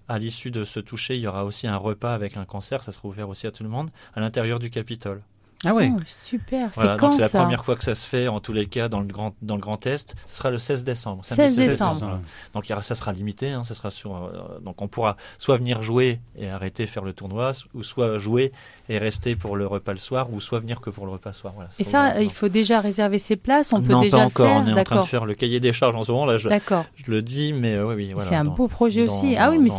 à 0.09 0.19
l'issue 0.19 0.51
de 0.51 0.65
ce 0.65 0.81
toucher, 0.81 1.15
il 1.15 1.23
y 1.23 1.27
aura 1.29 1.45
aussi 1.45 1.67
un 1.69 1.77
repas 1.77 2.13
avec 2.13 2.37
un 2.37 2.45
concert, 2.45 2.83
ça 2.83 2.91
sera 2.91 3.09
ouvert 3.09 3.29
aussi 3.29 3.47
à 3.47 3.53
tout 3.53 3.63
le 3.63 3.69
monde, 3.69 3.89
à 4.15 4.21
l'intérieur 4.21 4.59
du 4.59 4.69
Capitole. 4.69 5.23
Ah 5.65 5.75
ouais. 5.75 5.91
Oh, 5.95 6.01
super. 6.07 6.71
Voilà, 6.75 6.93
c'est 6.95 6.99
quand 6.99 7.13
c'est 7.13 7.21
la 7.21 7.29
ça 7.29 7.41
première 7.43 7.65
fois 7.65 7.77
que 7.77 7.85
ça 7.85 7.95
se 7.95 8.07
fait, 8.07 8.27
en 8.29 8.41
tous 8.41 8.53
les 8.53 8.67
cas, 8.67 8.89
dans 8.89 9.01
le 9.01 9.07
Grand, 9.07 9.35
dans 9.43 9.55
le 9.55 9.61
grand 9.61 9.87
Est. 9.87 10.15
Ce 10.27 10.37
sera 10.37 10.51
le 10.51 10.59
16 10.59 10.83
décembre. 10.85 11.25
16 11.25 11.37
samedi 11.37 11.57
décembre. 11.69 12.21
Donc 12.55 12.69
il 12.69 12.71
y 12.71 12.73
aura- 12.73 12.83
ça 12.83 12.95
sera 12.95 13.13
limité, 13.13 13.51
hein, 13.51 13.63
ça 13.65 13.75
sera 13.75 13.91
sur, 13.91 14.15
euh, 14.17 14.59
donc 14.61 14.83
on 14.83 14.89
pourra 14.89 15.17
soit 15.39 15.57
venir 15.59 15.83
jouer 15.83 16.21
et 16.37 16.49
arrêter 16.51 16.87
faire 16.87 17.05
le 17.05 17.13
tournoi, 17.13 17.53
ou 17.75 17.83
soit 17.83 18.19
jouer 18.19 18.53
et 18.89 18.99
rester 18.99 19.37
pour 19.37 19.57
le 19.57 19.67
repas 19.67 19.93
le 19.93 19.99
soir, 19.99 20.33
ou 20.33 20.41
soit 20.41 20.59
venir 20.59 20.81
que 20.81 20.91
pour 20.91 21.07
le 21.07 21.13
repas 21.13 21.31
le 21.31 21.37
soir. 21.37 21.53
Voilà, 21.55 21.71
Et 21.79 21.85
ça, 21.85 22.21
il 22.21 22.33
faut 22.33 22.49
déjà 22.49 22.81
réserver 22.81 23.19
ses 23.19 23.37
places. 23.37 23.73
On 23.73 23.81
peut 23.83 23.93
non, 23.93 24.01
déjà 24.01 24.17
pas 24.17 24.23
le 24.23 24.27
encore. 24.27 24.47
faire. 24.49 24.57
On 24.57 24.59
est 24.59 24.61
en 24.61 24.65
train 24.65 24.71
de 24.73 24.77
D'accord. 24.77 25.09
faire 25.09 25.25
le 25.27 25.35
cahier 25.35 25.61
des 25.61 25.73
charges 25.73 25.95
en 25.95 26.05
ce 26.05 26.11
moment. 26.13 26.27
Là, 26.27 26.39
je, 26.39 26.49
D'accord. 26.49 26.85
je 26.97 27.11
le 27.11 27.23
dis, 27.23 27.53
mais 27.53 27.75
euh, 27.77 27.87
oui, 27.89 27.95
oui. 27.95 28.11
Voilà, 28.13 28.29
c'est 28.29 28.35
un 28.35 28.45
dans- 28.45 28.53
beau 28.53 28.67
projet 28.69 29.07
dans- 29.07 29.13
aussi. 29.17 29.37
Ah 29.39 29.51
oui, 29.51 29.59
mais 29.59 29.71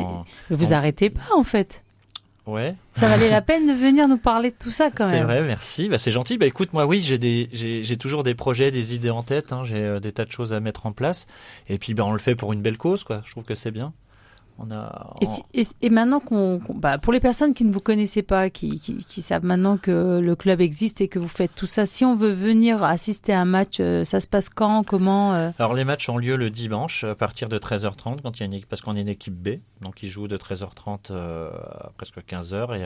vous 0.50 0.74
arrêtez 0.74 1.10
pas 1.10 1.22
en 1.36 1.44
fait. 1.44 1.84
Ouais. 2.46 2.76
Ça 2.94 3.08
valait 3.08 3.30
la 3.30 3.42
peine 3.42 3.68
de 3.68 3.74
venir 3.74 4.08
nous 4.10 4.18
parler 4.18 4.52
de 4.52 4.56
tout 4.62 4.70
ça 4.70 4.90
quand 4.92 5.06
C'est 5.06 5.20
même. 5.20 5.24
vrai, 5.24 5.42
merci. 5.44 5.88
Bah, 5.88 5.98
c'est 5.98 6.12
gentil. 6.12 6.38
Bah, 6.38 6.46
écoute, 6.46 6.74
moi, 6.74 6.86
oui, 6.86 7.00
j'ai 7.00 7.18
des, 7.18 7.48
j'ai, 7.54 7.84
j'ai 7.84 7.98
toujours 7.98 8.24
des 8.24 8.36
projets, 8.36 8.70
des 8.70 8.94
idées 8.94 9.12
en 9.12 9.24
tête. 9.24 9.54
Hein. 9.54 9.64
J'ai 9.64 9.78
euh, 9.78 10.00
des 10.02 10.12
tas 10.12 10.26
de 10.26 10.32
choses 10.32 10.54
à 10.54 10.60
mettre 10.60 10.86
en 10.86 10.92
place. 10.92 11.26
Et 11.70 11.78
puis, 11.78 11.94
bah, 11.94 12.04
on 12.06 12.12
le 12.12 12.20
fait 12.20 12.36
pour 12.36 12.52
une 12.52 12.62
belle 12.62 12.78
cause, 12.78 13.04
quoi. 13.06 13.22
Je 13.26 13.32
trouve 13.32 13.46
que 13.46 13.56
c'est 13.56 13.72
bien. 13.72 13.94
On 14.60 14.70
a. 14.72 15.08
Et, 15.22 15.26
si- 15.26 15.42
et- 15.56 15.66
et 15.82 15.90
maintenant 15.90 16.20
qu'on, 16.20 16.62
bah, 16.76 16.98
pour 17.00 17.12
les 17.12 17.20
personnes 17.20 17.54
qui 17.56 17.66
ne 17.66 17.74
vous 17.74 17.80
connaissaient 17.80 18.22
pas, 18.22 18.50
qui, 18.52 18.80
qui, 18.80 18.98
qui 18.98 19.22
savent 19.24 19.44
maintenant 19.44 19.78
que 19.78 20.20
le 20.20 20.36
club 20.36 20.62
existe 20.62 21.02
et 21.02 21.08
que 21.08 21.18
vous 21.18 21.28
faites 21.28 21.56
tout 21.56 21.66
ça, 21.66 21.86
si 21.88 22.06
on 22.06 22.16
veut 22.16 22.32
venir 22.32 22.84
assister 22.84 23.34
à 23.34 23.42
un 23.42 23.46
match, 23.46 23.78
euh, 23.80 24.04
ça 24.04 24.20
se 24.20 24.28
passe 24.28 24.50
quand, 24.50 24.84
comment 24.84 25.34
euh 25.34 25.50
Alors, 25.58 25.74
les 25.74 25.84
matchs 25.84 26.08
ont 26.08 26.18
lieu 26.18 26.36
le 26.36 26.52
dimanche 26.52 27.04
à 27.04 27.16
partir 27.16 27.50
de 27.50 27.58
13h30 27.58 28.22
quand 28.22 28.38
il 28.38 28.42
y 28.42 28.44
a 28.44 28.46
une, 28.46 28.54
équipe- 28.54 28.70
parce 28.70 28.82
qu'on 28.84 28.96
est 28.96 29.02
une 29.02 29.10
équipe 29.10 29.34
B. 29.36 29.60
Donc, 29.82 30.04
ils 30.04 30.10
jouent 30.10 30.28
de 30.28 30.38
13h30 30.38 31.10
euh, 31.12 31.50
à 31.52 31.90
presque 31.98 32.20
15h 32.20 32.78
et 32.78 32.86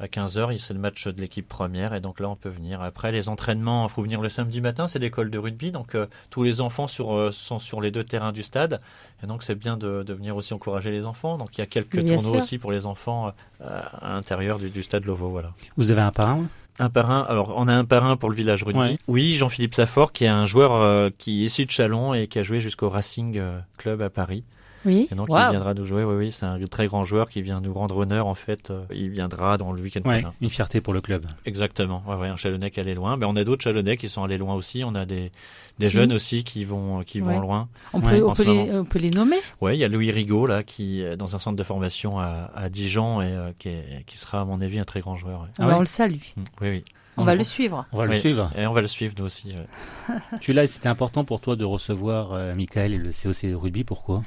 à 0.00 0.06
15h, 0.06 0.56
c'est 0.58 0.74
le 0.74 0.80
match 0.80 1.06
de 1.08 1.20
l'équipe 1.20 1.48
première 1.48 1.94
et 1.94 2.00
donc 2.00 2.20
là, 2.20 2.28
on 2.28 2.36
peut 2.36 2.48
venir. 2.48 2.80
Après, 2.82 3.10
les 3.12 3.28
entraînements, 3.28 3.86
il 3.86 3.90
faut 3.90 4.02
venir 4.02 4.20
le 4.20 4.28
samedi 4.28 4.60
matin, 4.60 4.86
c'est 4.86 4.98
l'école 4.98 5.30
de 5.30 5.38
rugby. 5.38 5.72
Donc, 5.72 5.94
euh, 5.94 6.06
tous 6.30 6.42
les 6.42 6.60
enfants 6.60 6.86
sur, 6.86 7.14
euh, 7.14 7.30
sont 7.32 7.58
sur 7.58 7.80
les 7.80 7.90
deux 7.90 8.04
terrains 8.04 8.32
du 8.32 8.42
stade. 8.42 8.80
Et 9.22 9.26
donc, 9.26 9.42
c'est 9.42 9.56
bien 9.56 9.76
de, 9.76 10.04
de 10.04 10.14
venir 10.14 10.36
aussi 10.36 10.54
encourager 10.54 10.90
les 10.92 11.04
enfants. 11.04 11.36
Donc, 11.38 11.56
il 11.58 11.60
y 11.60 11.64
a 11.64 11.66
quelques 11.66 12.00
Bien 12.00 12.16
tournois 12.16 12.34
sûr. 12.34 12.42
aussi 12.42 12.58
pour 12.58 12.70
les 12.70 12.86
enfants 12.86 13.32
euh, 13.60 13.80
à 14.00 14.12
l'intérieur 14.12 14.58
du, 14.58 14.70
du 14.70 14.82
stade 14.82 15.04
Lovo. 15.04 15.28
Voilà. 15.30 15.52
Vous 15.76 15.90
avez 15.90 16.02
un 16.02 16.12
parrain? 16.12 16.46
Un 16.80 16.90
parrain, 16.90 17.26
alors 17.28 17.54
on 17.56 17.66
a 17.66 17.74
un 17.74 17.84
parrain 17.84 18.16
pour 18.16 18.30
le 18.30 18.36
village 18.36 18.62
rugby. 18.62 18.78
Ouais. 18.78 18.98
Oui, 19.08 19.34
Jean-Philippe 19.34 19.74
Saffort, 19.74 20.12
qui 20.12 20.22
est 20.26 20.28
un 20.28 20.46
joueur 20.46 20.74
euh, 20.74 21.10
qui 21.18 21.42
est 21.42 21.46
issu 21.46 21.66
de 21.66 21.72
Chalon 21.72 22.14
et 22.14 22.28
qui 22.28 22.38
a 22.38 22.44
joué 22.44 22.60
jusqu'au 22.60 22.88
Racing 22.88 23.36
euh, 23.36 23.58
Club 23.78 24.00
à 24.00 24.10
Paris. 24.10 24.44
Oui. 24.84 25.08
Et 25.10 25.14
donc 25.14 25.26
il 25.30 25.34
viendra 25.50 25.74
nous 25.74 25.86
jouer. 25.86 26.04
Oui, 26.04 26.14
oui, 26.14 26.30
c'est 26.30 26.46
un 26.46 26.58
très 26.66 26.86
grand 26.86 27.04
joueur 27.04 27.28
qui 27.28 27.42
vient 27.42 27.60
nous 27.60 27.72
rendre 27.74 27.96
honneur 27.96 28.26
en 28.26 28.34
fait. 28.34 28.70
Euh, 28.70 28.82
il 28.92 29.10
viendra 29.10 29.58
dans 29.58 29.72
le 29.72 29.80
week-end 29.82 30.00
Ouais, 30.08 30.20
prochain. 30.20 30.34
une 30.40 30.50
fierté 30.50 30.80
pour 30.80 30.92
le 30.92 31.00
club. 31.00 31.26
Exactement. 31.46 32.02
Ouais, 32.06 32.14
ouais, 32.16 32.28
un 32.28 32.36
Chalonnais 32.36 32.70
qui 32.70 32.78
allait 32.80 32.94
loin. 32.94 33.16
Ben 33.16 33.26
on 33.26 33.36
a 33.36 33.44
d'autres 33.44 33.62
Chalonnais 33.64 33.96
qui 33.96 34.08
sont 34.08 34.22
allés 34.22 34.38
loin 34.38 34.54
aussi. 34.54 34.82
On 34.84 34.94
a 34.94 35.04
des 35.06 35.32
des 35.78 35.86
Qui 35.86 35.92
jeunes 35.92 36.12
aussi 36.12 36.44
qui 36.44 36.64
vont 36.64 37.02
qui 37.02 37.20
Ouais. 37.20 37.34
vont 37.34 37.40
loin. 37.40 37.68
On 37.92 38.00
peut, 38.00 38.22
on 38.24 38.32
les, 38.42 38.44
moment. 38.46 38.78
on 38.80 38.84
peut 38.84 38.98
les 38.98 39.10
nommer? 39.10 39.36
Ouais, 39.60 39.76
il 39.76 39.80
y 39.80 39.84
a 39.84 39.88
Louis 39.88 40.10
Rigaud 40.10 40.46
là 40.46 40.62
qui 40.62 41.02
est 41.02 41.16
dans 41.16 41.34
un 41.36 41.38
centre 41.38 41.56
de 41.56 41.62
formation 41.62 42.18
à, 42.18 42.50
à 42.54 42.68
Dijon 42.68 43.20
et 43.22 43.26
euh, 43.26 43.50
qui, 43.58 43.68
est- 43.68 44.04
qui 44.06 44.16
sera 44.16 44.40
à 44.40 44.44
mon 44.44 44.60
avis 44.60 44.78
un 44.78 44.84
très 44.84 45.00
grand 45.00 45.16
joueur. 45.16 45.40
ouais. 45.42 45.48
Ah 45.58 45.66
Bah, 45.66 45.74
on 45.76 45.80
le 45.80 45.86
salue. 45.86 46.14
Mm, 46.36 46.42
Oui, 46.60 46.68
oui. 46.70 46.84
On 47.20 47.24
va 47.24 47.34
le 47.34 47.42
suivre. 47.42 47.84
On 47.92 47.96
va 47.98 48.04
le 48.06 48.12
Oui. 48.12 48.20
suivre. 48.20 48.48
Et 48.56 48.64
on 48.68 48.72
va 48.72 48.80
le 48.80 48.86
suivre 48.86 49.12
nous 49.18 49.24
aussi. 49.24 49.48
ouais. 49.48 50.14
Tu 50.40 50.52
là, 50.52 50.66
c'était 50.68 50.88
important 50.88 51.24
pour 51.24 51.40
toi 51.40 51.56
de 51.56 51.64
recevoir 51.64 52.32
euh, 52.32 52.54
Michael 52.54 52.92
et 52.92 52.96
le 52.98 53.10
COC 53.10 53.60
rugby. 53.60 53.82
Pourquoi? 53.82 54.22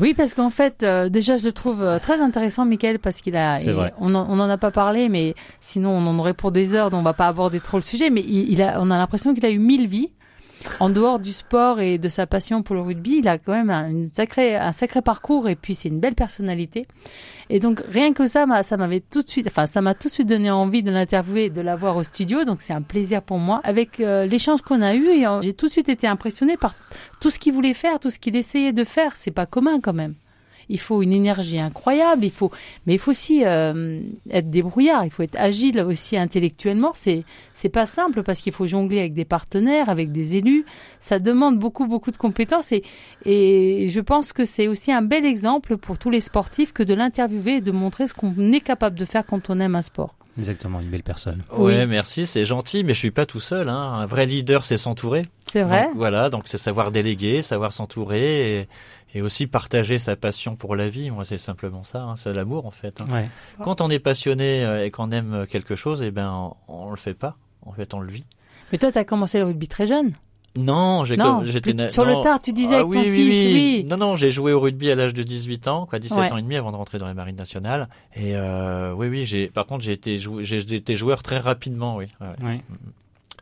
Oui, 0.00 0.12
parce 0.14 0.34
qu'en 0.34 0.50
fait, 0.50 0.82
euh, 0.82 1.08
déjà, 1.08 1.36
je 1.36 1.44
le 1.44 1.52
trouve 1.52 1.82
euh, 1.82 1.98
très 1.98 2.20
intéressant, 2.20 2.64
Michael, 2.66 2.98
parce 2.98 3.20
qu'il 3.22 3.34
a, 3.36 3.58
on 3.98 4.14
en, 4.14 4.26
on 4.28 4.38
en 4.40 4.50
a 4.50 4.58
pas 4.58 4.70
parlé, 4.70 5.08
mais 5.08 5.34
sinon 5.60 5.90
on 5.90 6.06
en 6.06 6.18
aurait 6.18 6.34
pour 6.34 6.52
des 6.52 6.74
heures, 6.74 6.90
donc 6.90 7.00
on 7.00 7.02
va 7.02 7.14
pas 7.14 7.28
aborder 7.28 7.60
trop 7.60 7.78
le 7.78 7.82
sujet. 7.82 8.10
Mais 8.10 8.20
il, 8.20 8.50
il 8.52 8.62
a, 8.62 8.80
on 8.80 8.90
a 8.90 8.98
l'impression 8.98 9.32
qu'il 9.32 9.46
a 9.46 9.50
eu 9.50 9.58
mille 9.58 9.88
vies. 9.88 10.10
En 10.80 10.90
dehors 10.90 11.18
du 11.18 11.32
sport 11.32 11.80
et 11.80 11.98
de 11.98 12.08
sa 12.08 12.26
passion 12.26 12.62
pour 12.62 12.74
le 12.74 12.82
rugby, 12.82 13.18
il 13.18 13.28
a 13.28 13.38
quand 13.38 13.52
même 13.52 13.70
un, 13.70 14.06
sacré, 14.12 14.56
un 14.56 14.72
sacré 14.72 15.02
parcours 15.02 15.48
et 15.48 15.56
puis 15.56 15.74
c'est 15.74 15.88
une 15.88 16.00
belle 16.00 16.14
personnalité. 16.14 16.86
Et 17.48 17.60
donc 17.60 17.82
rien 17.88 18.12
que 18.12 18.26
ça, 18.26 18.46
ça 18.62 18.76
m'avait 18.76 19.00
tout 19.00 19.22
de 19.22 19.28
suite, 19.28 19.46
enfin 19.46 19.66
ça 19.66 19.80
m'a 19.80 19.94
tout 19.94 20.08
de 20.08 20.12
suite 20.12 20.28
donné 20.28 20.50
envie 20.50 20.82
de 20.82 20.90
l'interviewer 20.90 21.48
de 21.50 21.60
l'avoir 21.60 21.96
au 21.96 22.02
studio. 22.02 22.44
Donc 22.44 22.60
c'est 22.60 22.74
un 22.74 22.82
plaisir 22.82 23.22
pour 23.22 23.38
moi. 23.38 23.60
Avec 23.64 24.00
euh, 24.00 24.26
l'échange 24.26 24.62
qu'on 24.62 24.82
a 24.82 24.94
eu, 24.94 25.06
euh, 25.08 25.40
j'ai 25.42 25.52
tout 25.52 25.66
de 25.66 25.72
suite 25.72 25.88
été 25.88 26.06
impressionnée 26.06 26.56
par 26.56 26.74
tout 27.20 27.30
ce 27.30 27.38
qu'il 27.38 27.52
voulait 27.52 27.74
faire, 27.74 28.00
tout 28.00 28.10
ce 28.10 28.18
qu'il 28.18 28.36
essayait 28.36 28.72
de 28.72 28.84
faire. 28.84 29.16
C'est 29.16 29.30
pas 29.30 29.46
commun 29.46 29.80
quand 29.80 29.92
même. 29.94 30.14
Il 30.68 30.80
faut 30.80 31.02
une 31.02 31.12
énergie 31.12 31.58
incroyable, 31.58 32.24
il 32.24 32.30
faut, 32.30 32.50
mais 32.86 32.94
il 32.94 32.98
faut 32.98 33.12
aussi 33.12 33.44
euh, 33.44 34.00
être 34.30 34.50
débrouillard, 34.50 35.04
il 35.04 35.10
faut 35.10 35.22
être 35.22 35.36
agile 35.38 35.80
aussi 35.80 36.16
intellectuellement. 36.16 36.92
C'est 36.94 37.24
c'est 37.54 37.68
pas 37.68 37.86
simple 37.86 38.22
parce 38.22 38.40
qu'il 38.40 38.52
faut 38.52 38.66
jongler 38.66 38.98
avec 38.98 39.14
des 39.14 39.24
partenaires, 39.24 39.88
avec 39.88 40.12
des 40.12 40.36
élus. 40.36 40.64
Ça 41.00 41.18
demande 41.18 41.58
beaucoup 41.58 41.86
beaucoup 41.86 42.10
de 42.10 42.16
compétences 42.16 42.72
et 42.72 42.82
et 43.24 43.88
je 43.88 44.00
pense 44.00 44.32
que 44.32 44.44
c'est 44.44 44.68
aussi 44.68 44.92
un 44.92 45.02
bel 45.02 45.24
exemple 45.24 45.76
pour 45.76 45.98
tous 45.98 46.10
les 46.10 46.20
sportifs 46.20 46.72
que 46.72 46.82
de 46.82 46.94
l'interviewer 46.94 47.56
et 47.56 47.60
de 47.60 47.70
montrer 47.72 48.08
ce 48.08 48.14
qu'on 48.14 48.34
est 48.52 48.60
capable 48.60 48.98
de 48.98 49.04
faire 49.04 49.24
quand 49.26 49.50
on 49.50 49.60
aime 49.60 49.76
un 49.76 49.82
sport. 49.82 50.14
Exactement, 50.38 50.80
une 50.80 50.88
belle 50.88 51.02
personne. 51.02 51.42
Ouais, 51.56 51.78
Oui. 51.78 51.86
merci, 51.86 52.26
c'est 52.26 52.44
gentil, 52.44 52.84
mais 52.84 52.92
je 52.92 52.98
suis 52.98 53.10
pas 53.10 53.24
tout 53.24 53.40
seul. 53.40 53.70
Hein. 53.70 53.92
Un 53.94 54.04
vrai 54.04 54.26
leader, 54.26 54.66
c'est 54.66 54.76
s'entourer. 54.76 55.22
C'est 55.50 55.62
vrai. 55.62 55.86
Donc, 55.86 55.96
voilà, 55.96 56.28
donc 56.28 56.42
c'est 56.44 56.58
savoir 56.58 56.90
déléguer, 56.90 57.40
savoir 57.40 57.72
s'entourer 57.72 58.58
et, 58.60 58.68
et 59.16 59.22
aussi 59.22 59.46
partager 59.46 59.98
sa 59.98 60.14
passion 60.16 60.56
pour 60.56 60.76
la 60.76 60.88
vie. 60.88 61.10
Moi, 61.10 61.24
c'est 61.24 61.38
simplement 61.38 61.82
ça, 61.82 62.02
hein, 62.02 62.16
c'est 62.16 62.32
l'amour 62.32 62.66
en 62.66 62.70
fait. 62.70 63.00
hein. 63.00 63.06
Ouais. 63.10 63.28
Quand 63.62 63.80
on 63.80 63.88
est 63.90 63.98
passionné 63.98 64.64
euh, 64.64 64.84
et 64.84 64.90
qu'on 64.90 65.10
aime 65.10 65.46
quelque 65.48 65.74
chose, 65.74 66.02
eh 66.02 66.10
ben, 66.10 66.30
on, 66.68 66.86
on 66.86 66.90
le 66.90 66.96
fait 66.96 67.14
pas. 67.14 67.36
En 67.64 67.72
fait, 67.72 67.94
on 67.94 68.00
le 68.00 68.10
vit. 68.12 68.26
Mais 68.72 68.78
toi, 68.78 68.92
tu 68.92 68.98
as 68.98 69.04
commencé 69.04 69.38
le 69.38 69.46
rugby 69.46 69.68
très 69.68 69.86
jeune. 69.86 70.12
Non, 70.58 71.04
j'ai 71.04 71.16
j'étais 71.44 71.88
sur 71.90 72.06
non. 72.06 72.16
le 72.18 72.22
tard, 72.24 72.40
tu 72.40 72.52
disais 72.52 72.76
Ah 72.76 72.80
avec 72.80 72.92
ton 72.92 73.00
oui, 73.00 73.06
oui, 73.08 73.14
fils, 73.14 73.46
oui. 73.46 73.52
oui. 73.82 73.84
Non, 73.88 73.96
non, 73.98 74.16
j'ai 74.16 74.30
joué 74.30 74.52
au 74.54 74.60
rugby 74.60 74.90
à 74.90 74.94
l'âge 74.94 75.12
de 75.12 75.22
18 75.22 75.68
ans, 75.68 75.84
quoi, 75.86 75.98
17 75.98 76.16
Ouais. 76.18 76.32
ans 76.32 76.36
et 76.38 76.42
demi 76.42 76.56
avant 76.56 76.72
de 76.72 76.76
rentrer 76.76 76.98
dans 76.98 77.06
les 77.08 77.12
marines 77.14 77.36
nationales. 77.36 77.88
Et 78.14 78.34
euh, 78.36 78.92
oui, 78.94 79.08
oui, 79.08 79.24
j'ai. 79.26 79.48
Par 79.48 79.66
contre, 79.66 79.84
j'ai 79.84 79.92
été, 79.92 80.18
jou- 80.18 80.42
j'ai 80.42 80.58
été 80.60 80.96
joueur 80.96 81.22
très 81.22 81.38
rapidement, 81.38 81.96
oui. 81.96 82.06
Ouais, 82.22 82.28
ouais. 82.42 82.48
Ouais. 82.52 82.60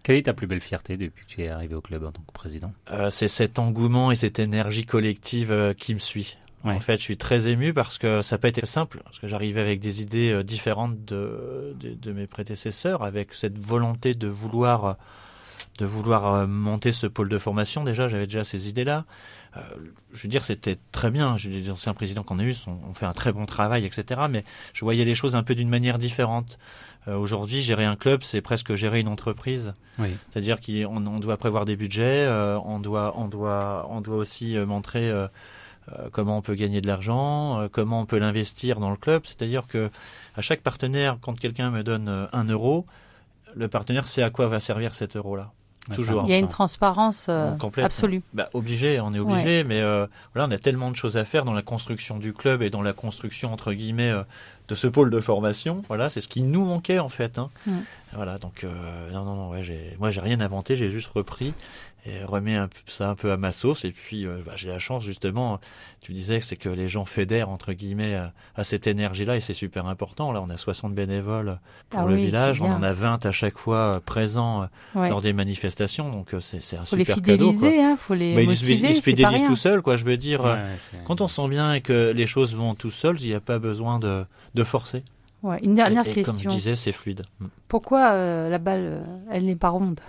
Quelle 0.05 0.17
est 0.17 0.23
ta 0.25 0.35
plus 0.35 0.47
belle 0.47 0.61
fierté 0.61 0.99
depuis 0.99 1.25
que 1.25 1.31
tu 1.31 1.43
es 1.43 1.49
arrivé 1.49 1.75
au 1.75 1.81
club 1.81 2.05
en 2.05 2.13
tant 2.13 2.21
que 2.21 2.33
président? 2.33 2.73
Euh, 2.91 3.09
c'est 3.09 3.27
cet 3.27 3.59
engouement 3.59 4.13
et 4.13 4.17
cette 4.17 4.39
énergie 4.39 4.85
collective 4.85 5.51
euh, 5.51 5.73
qui 5.73 5.95
me 5.95 5.99
suit. 5.99 6.37
En 6.63 6.79
fait, 6.79 6.99
je 6.99 7.03
suis 7.03 7.17
très 7.17 7.49
ému 7.49 7.75
parce 7.75 7.99
que 7.99 8.21
ça 8.21 8.37
n'a 8.37 8.41
pas 8.41 8.49
été 8.49 8.65
simple, 8.65 9.01
parce 9.05 9.19
que 9.19 9.27
j'arrivais 9.27 9.61
avec 9.61 9.81
des 9.81 10.03
idées 10.03 10.31
euh, 10.31 10.43
différentes 10.43 11.05
de, 11.05 11.75
de, 11.79 11.95
de, 11.95 12.13
mes 12.13 12.27
prédécesseurs, 12.27 13.03
avec 13.03 13.33
cette 13.35 13.59
volonté 13.59 14.15
de 14.15 14.29
vouloir 14.29 14.97
de 15.79 15.87
vouloir 15.87 16.27
euh, 16.27 16.47
monter 16.47 16.93
ce 16.93 17.07
pôle 17.07 17.29
de 17.29 17.39
formation. 17.39 17.85
Déjà, 17.85 18.09
j'avais 18.09 18.27
déjà 18.27 18.45
ces 18.45 18.69
idées-là. 18.69 19.05
Euh, 19.57 19.61
je 20.13 20.23
veux 20.23 20.29
dire, 20.29 20.45
c'était 20.45 20.79
très 20.93 21.11
bien. 21.11 21.37
Je, 21.37 21.49
les 21.49 21.71
anciens 21.71 21.95
présidents 21.95 22.23
qu'on 22.23 22.39
a 22.39 22.45
eu 22.45 22.55
ont, 22.67 22.93
fait 22.95 23.07
un 23.07 23.13
très 23.13 23.33
bon 23.33 23.47
travail, 23.47 23.85
etc. 23.85 24.23
Mais 24.29 24.45
je 24.73 24.85
voyais 24.85 25.05
les 25.05 25.15
choses 25.15 25.37
un 25.37 25.43
peu 25.43 25.55
d'une 25.55 25.69
manière 25.69 25.99
différente. 25.99 26.59
Euh, 27.09 27.17
Aujourd'hui, 27.17 27.61
gérer 27.61 27.85
un 27.85 27.97
club, 27.97 28.23
c'est 28.23 28.41
presque 28.41 28.75
gérer 28.75 29.01
une 29.01 29.09
entreprise. 29.09 29.75
Oui. 29.99 30.17
C'est-à-dire 30.31 30.61
qu'on 30.61 31.07
on 31.07 31.19
doit 31.21 31.37
prévoir 31.37 31.65
des 31.65 31.77
budgets, 31.77 32.25
euh, 32.25 32.59
on 32.65 32.81
doit, 32.81 33.15
on 33.17 33.29
doit, 33.29 33.87
on 33.91 34.01
doit 34.01 34.17
aussi 34.17 34.57
montrer 34.57 35.13
comment 36.13 36.39
on 36.39 36.43
peut 36.43 36.55
gagner 36.55 36.81
de 36.81 36.87
l'argent, 36.87 37.69
comment 37.71 38.01
on 38.01 38.07
peut 38.07 38.19
l'investir 38.19 38.81
dans 38.81 38.91
le 38.91 38.97
club. 38.97 39.23
C'est-à-dire 39.25 39.67
que 39.67 39.91
à 40.35 40.41
chaque 40.41 40.63
partenaire, 40.63 41.19
quand 41.21 41.39
quelqu'un 41.39 41.71
me 41.71 41.83
donne 41.83 42.29
un 42.33 42.45
euro, 42.45 42.87
le 43.55 43.69
partenaire 43.69 44.07
sait 44.07 44.23
à 44.23 44.31
quoi 44.31 44.47
va 44.47 44.61
servir 44.61 44.95
cet 44.95 45.15
euro-là. 45.17 45.53
Toujours. 45.93 46.23
Il 46.25 46.31
y 46.31 46.35
a 46.35 46.39
une 46.39 46.49
transparence 46.49 47.27
euh, 47.29 47.51
absolue. 47.83 48.23
Bah, 48.33 48.49
obligé, 48.55 49.01
on 49.01 49.13
est 49.13 49.19
obligé, 49.19 49.65
mais 49.65 49.81
euh, 49.81 50.07
voilà, 50.33 50.49
on 50.49 50.51
a 50.51 50.59
tellement 50.59 50.91
de 50.91 50.97
choses 50.97 51.17
à 51.17 51.25
faire 51.25 51.45
dans 51.45 51.53
la 51.53 51.63
construction 51.63 52.19
du 52.19 52.33
club 52.33 52.63
et 52.63 52.71
dans 52.71 52.83
la 52.83 52.93
construction 52.93 53.53
entre 53.53 53.73
guillemets 53.73 54.11
euh, 54.11 54.23
de 54.69 54.75
ce 54.75 54.87
pôle 54.87 55.11
de 55.11 55.21
formation. 55.21 55.83
Voilà, 55.89 56.09
c'est 56.09 56.21
ce 56.21 56.29
qui 56.29 56.43
nous 56.43 56.65
manquait 56.65 56.99
en 56.99 57.09
fait. 57.09 57.39
Hein. 57.39 57.51
Mm. 57.67 57.79
Voilà, 58.13 58.39
donc 58.39 58.65
non, 59.13 59.25
non, 59.25 59.35
non, 59.35 59.51
ouais, 59.51 59.65
j'ai, 59.65 59.97
moi 59.99 60.13
j'ai 60.13 60.21
rien 60.21 60.41
inventé, 60.41 60.77
j'ai 60.77 60.91
juste 60.91 61.09
repris 61.09 61.53
et 62.07 62.23
remets 62.25 62.57
un, 62.57 62.69
ça 62.87 63.09
un 63.09 63.15
peu 63.15 63.33
à 63.33 63.37
ma 63.37 63.53
sauce. 63.53 63.85
Et 63.85 63.91
puis, 63.91 64.27
euh, 64.27 64.39
bah, 64.45 64.53
j'ai 64.57 64.69
la 64.69 64.79
chance, 64.79 65.05
justement, 65.05 65.59
tu 66.03 66.13
disais 66.13 66.39
que 66.39 66.45
c'est 66.45 66.57
que 66.57 66.69
les 66.69 66.89
gens 66.89 67.07
fédèrent, 67.07 67.49
entre 67.49 67.73
guillemets, 67.73 68.21
à, 68.57 68.65
cette 68.65 68.87
énergie-là, 68.87 69.37
et 69.37 69.41
c'est 69.41 69.55
super 69.55 69.87
important. 69.87 70.31
Là, 70.33 70.43
on 70.43 70.51
a 70.51 70.59
60 70.59 70.95
bénévoles 70.95 71.59
pour 71.89 72.01
ah 72.01 72.07
le 72.07 72.17
village, 72.17 72.61
on 72.61 72.71
en 72.71 72.83
a 72.83 72.93
20 72.93 73.25
à 73.25 73.33
chaque 73.33 73.57
fois 73.57 73.97
euh, 73.97 74.01
présents 74.01 74.69
euh, 74.97 75.09
lors 75.09 75.23
des 75.23 75.33
manifestations, 75.33 76.11
donc 76.11 76.35
c'est, 76.41 76.63
c'est 76.63 76.77
un 76.77 76.85
faut 76.85 76.97
super 76.97 77.17
les 77.17 77.23
fidéliser, 77.23 77.71
cadeau, 77.71 77.83
Hein, 77.83 77.97
faut 77.97 78.15
les 78.15 78.35
bah, 78.35 78.43
motiver, 78.45 78.89
ils 78.89 78.95
se 78.95 79.03
fidélisent 79.03 79.45
tout 79.45 79.57
seuls, 79.57 79.81
quoi. 79.81 79.97
Je 79.97 80.05
veux 80.05 80.17
dire, 80.17 80.41
quand 81.07 81.21
on 81.21 81.29
sent 81.29 81.49
bien 81.49 81.73
et 81.73 81.81
que 81.81 82.13
les 82.15 82.27
choses 82.27 82.55
vont 82.55 82.75
tout 82.75 82.91
seuls, 82.91 83.17
il 83.21 83.29
n'y 83.29 83.35
a 83.35 83.41
pas 83.41 83.59
besoin 83.59 83.99
de, 83.99 84.27
de 84.55 84.65
forcer. 84.65 85.03
Ouais, 85.45 85.59
une 85.63 85.75
dernière 85.75 86.09
et, 86.09 86.11
question. 86.11 86.33
Comme 86.33 86.53
je 86.53 86.57
disais, 86.57 86.75
c'est 86.75 86.91
fluide. 86.91 87.27
Mm. 87.39 87.47
Pourquoi 87.69 88.13
euh, 88.13 88.49
la 88.49 88.57
balle, 88.57 88.81
euh, 88.83 89.03
elle 89.31 89.45
n'est 89.45 89.57
pas 89.57 89.69
ronde? 89.69 90.01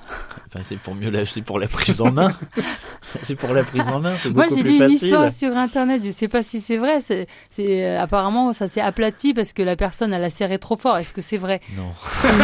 Enfin, 0.47 0.61
C'est 0.63 0.79
pour 0.79 0.95
mieux, 0.95 1.09
la, 1.09 1.25
c'est 1.25 1.41
pour 1.41 1.59
la 1.59 1.67
prise 1.67 1.99
en 1.99 2.09
main. 2.09 2.33
c'est 3.23 3.35
pour 3.35 3.53
la 3.53 3.65
prise 3.65 3.85
en 3.89 3.99
main. 3.99 4.15
C'est 4.15 4.29
Moi, 4.29 4.45
j'ai 4.47 4.63
lu 4.63 4.77
une 4.77 4.89
histoire 4.89 5.29
sur 5.29 5.57
Internet. 5.57 6.01
Je 6.05 6.11
sais 6.11 6.29
pas 6.29 6.41
si 6.41 6.61
c'est 6.61 6.77
vrai. 6.77 7.01
C'est, 7.01 7.27
c'est 7.49 7.83
euh, 7.83 8.01
apparemment 8.01 8.53
ça 8.53 8.69
s'est 8.69 8.79
aplati 8.79 9.33
parce 9.33 9.51
que 9.51 9.61
la 9.61 9.75
personne 9.75 10.13
elle 10.13 10.23
a 10.23 10.29
serré 10.29 10.57
trop 10.57 10.77
fort. 10.77 10.97
Est-ce 10.97 11.13
que 11.13 11.21
c'est 11.21 11.37
vrai? 11.37 11.59
Non. 11.75 11.91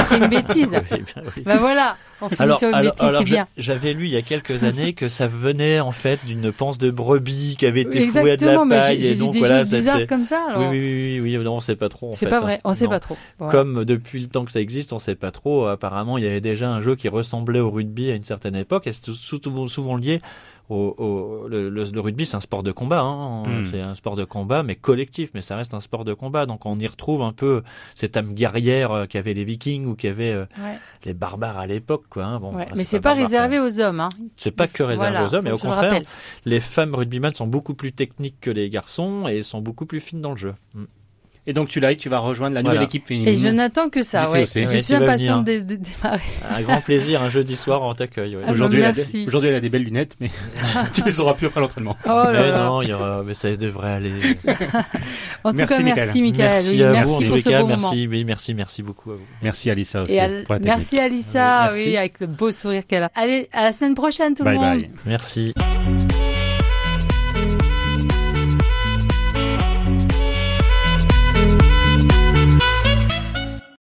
C'est 0.10 0.18
une 0.18 0.28
bêtise. 0.28 0.72
oui, 0.92 1.04
ben, 1.16 1.24
oui. 1.38 1.44
ben 1.46 1.58
voilà. 1.60 1.96
On 2.21 2.27
alors, 2.38 2.60
sur 2.60 2.69
une 2.69 2.75
alors. 2.75 3.23
J'avais 3.57 3.93
lu 3.93 4.05
il 4.05 4.12
y 4.12 4.17
a 4.17 4.21
quelques 4.21 4.63
années 4.63 4.93
que 4.93 5.07
ça 5.07 5.27
venait 5.27 5.79
en 5.79 5.91
fait 5.91 6.19
d'une 6.25 6.51
panse 6.51 6.77
de 6.77 6.91
brebis 6.91 7.55
qui 7.57 7.65
avait 7.65 7.81
été 7.81 8.05
fouée 8.07 8.31
à 8.31 8.38
de 8.38 8.45
la 8.45 8.51
Exactement, 8.51 8.65
mais 8.65 8.79
paille 8.79 9.05
et 9.05 9.15
donc 9.15 9.34
des 9.34 9.39
voilà, 9.39 9.63
bizarres 9.63 10.07
comme 10.07 10.25
ça. 10.25 10.43
Oui, 10.49 10.53
Alors... 10.55 10.71
oui, 10.71 10.79
oui, 10.79 11.19
oui, 11.21 11.38
oui, 11.38 11.43
non, 11.43 11.55
on 11.55 11.62
sait 11.62 11.75
pas 11.75 11.89
trop. 11.89 12.12
c'est 12.13 12.27
pas 12.27 12.38
hein. 12.38 12.41
vrai. 12.41 12.60
On 12.63 12.73
sait 12.73 12.86
Non. 12.86 12.91
pas 12.91 12.99
trop. 12.99 13.17
Comme 13.49 13.86
depuis 13.86 14.19
le 14.21 14.27
temps 14.27 14.45
que 14.45 14.51
ça 14.51 14.60
existe, 14.60 14.93
on 14.93 14.99
sait 14.99 15.15
pas 15.15 15.31
trop. 15.31 15.65
Apparemment, 15.65 16.17
il 16.17 16.23
y 16.23 16.27
avait 16.27 16.41
déjà 16.41 16.69
un 16.69 16.81
jeu 16.81 16.95
qui 16.95 17.10
ressemblait 17.10 17.60
au 17.60 17.71
rugby 17.71 18.12
à 18.12 18.15
une 18.15 18.23
certaine 18.23 18.55
époque, 18.55 18.88
et 18.88 18.93
c'est 18.93 19.12
souvent, 19.12 19.67
souvent 19.67 19.95
lié 19.95 20.21
au, 20.71 20.95
au- 20.97 21.47
le, 21.47 21.69
le- 21.69 21.84
le 21.91 21.99
rugby. 21.99 22.25
C'est 22.25 22.38
un 22.38 22.39
sport 22.41 22.63
de 22.63 22.71
combat, 22.71 23.01
hein. 23.01 23.43
Mm. 23.47 23.63
c'est 23.63 23.81
un 23.81 23.93
sport 23.95 24.15
de 24.15 24.23
combat, 24.25 24.63
mais 24.63 24.75
collectif. 24.75 25.31
Mais 25.34 25.41
ça 25.41 25.55
reste 25.55 25.73
un 25.73 25.79
sport 25.81 26.05
de 26.05 26.13
combat, 26.13 26.45
donc 26.45 26.65
on 26.65 26.77
y 26.79 26.88
retrouve 26.88 27.21
un 27.21 27.34
peu 27.34 27.62
cette 27.95 28.15
âme 28.17 28.34
guerrière 28.34 28.91
euh, 28.91 29.05
qu'avaient 29.05 29.34
les 29.34 29.43
Vikings 29.43 29.86
ou 29.86 29.95
qu'avaient 29.95 30.31
euh, 30.31 30.45
Ouais. 30.63 30.77
les 31.05 31.13
barbares 31.13 31.57
à 31.57 31.67
l'époque, 31.67 32.05
quoi. 32.10 32.23
hein. 32.25 32.39
Bon, 32.39 32.55
Ouais. 32.55 32.65
bah, 32.65 32.71
Mais 32.75 32.84
c'est 32.84 32.99
pas 32.99 33.10
barbare, 33.10 33.25
réservé 33.25 33.57
quoi. 33.57 33.65
aux 33.67 33.79
hommes. 33.79 33.99
Hein. 33.99 34.10
C'est 34.38 34.51
pas 34.51 34.67
que 34.67 34.84
réservé 34.84 35.12
Voilà, 35.12 35.27
aux 35.27 35.36
hommes, 35.36 35.43
mais 35.43 35.49
faut 35.51 35.67
au 35.67 35.69
le 35.69 35.75
contraire, 35.75 36.01
les 36.45 36.60
femmes 36.60 36.95
rugbyman 36.95 37.34
sont 37.34 37.47
beaucoup 37.47 37.73
plus 37.73 37.91
techniques 37.91 38.39
que 38.39 38.49
les 38.51 38.69
garçons 38.69 39.27
et 39.27 39.43
sont 39.43 39.62
beaucoup 39.62 39.86
plus 39.86 39.99
fines 39.99 40.21
dans 40.21 40.31
le 40.31 40.38
jeu. 40.38 40.53
Mm. 40.73 40.84
Et 41.47 41.54
donc 41.54 41.69
tu 41.69 41.80
l'as, 41.80 41.95
tu 41.95 42.08
vas 42.08 42.19
rejoindre 42.19 42.54
la 42.54 42.62
Voilà. 42.62 42.75
nouvelle 42.75 42.86
équipe 42.86 43.08
féminine. 43.08 43.27
Et 43.30 43.36
je 43.36 43.47
n'attends 43.47 43.89
que 43.89 44.04
ça. 44.04 44.30
Ouais. 44.30 44.45
Je 44.45 44.60
Ouais, 44.60 44.77
suis 44.80 44.93
impatiente 44.93 45.43
de, 45.45 45.62
de 45.62 45.75
démarrer. 45.75 46.21
Un 46.56 46.62
grand 46.62 46.82
plaisir, 46.82 47.23
un 47.23 47.32
jeudi 47.32 47.56
soir, 47.56 47.82
on 47.82 47.95
t'accueille. 47.95 48.36
ouais. 48.36 48.43
Ah, 48.45 48.51
Aujourd'hui, 48.51 48.77
elle 48.80 48.86
a, 48.86 48.93
merci. 48.93 49.21
des- 49.23 49.27
aujourd'hui, 49.27 49.49
elle 49.49 49.56
a 49.56 49.60
des 49.60 49.69
belles 49.69 49.84
lunettes, 49.84 50.15
mais 50.19 50.30
tu 50.93 51.04
les 51.04 51.19
auras 51.19 51.34
plus 51.34 51.47
après 51.47 51.60
l'entraînement. 51.60 51.97
Oh 52.06 52.23
mais 52.32 52.51
là. 52.51 52.63
non, 52.65 52.82
il 52.84 52.89
y 52.89 52.93
aura, 52.93 53.23
mais 53.25 53.34
ça 53.34 53.56
devrait 53.56 53.91
aller. 53.93 54.12
En 55.43 55.49
tout 55.51 55.58
Merci, 55.58 55.75
cas, 55.77 55.84
Michael. 55.84 55.95
merci 55.95 56.21
Michael. 56.21 56.49
merci 56.49 56.69
Oui, 56.75 56.84
à 56.84 56.91
merci 56.91 57.23
vous, 57.23 57.30
pour 57.32 57.39
ce 57.39 57.49
moment. 57.49 57.67
merci, 57.67 58.08
oui, 58.08 58.23
merci, 58.23 58.54
merci 58.54 58.84
beaucoup 58.84 59.12
à 59.12 59.15
vous. 59.15 59.21
Merci 59.41 59.69
Alissa 59.71 60.04
aussi 60.04 60.13
Et 60.13 60.19
à- 60.19 60.27
pour 60.27 60.54
la 60.54 60.60
technique. 60.60 60.65
merci 60.77 60.99
Alissa, 60.99 61.69
Oui, 61.71 61.77
merci. 61.77 61.89
oui, 61.89 61.97
avec 61.97 62.19
le 62.19 62.27
beau 62.27 62.51
sourire 62.51 62.84
qu'elle 62.88 63.04
a. 63.04 63.12
Allez, 63.15 63.49
à 63.51 63.63
la 63.63 63.71
semaine 63.71 63.95
prochaine 63.95 64.36
tout 64.36 64.43
Bye 64.43 64.58
le 64.58 64.62
monde. 64.62 64.77
bye. 64.82 64.89
Merci. 65.08 65.54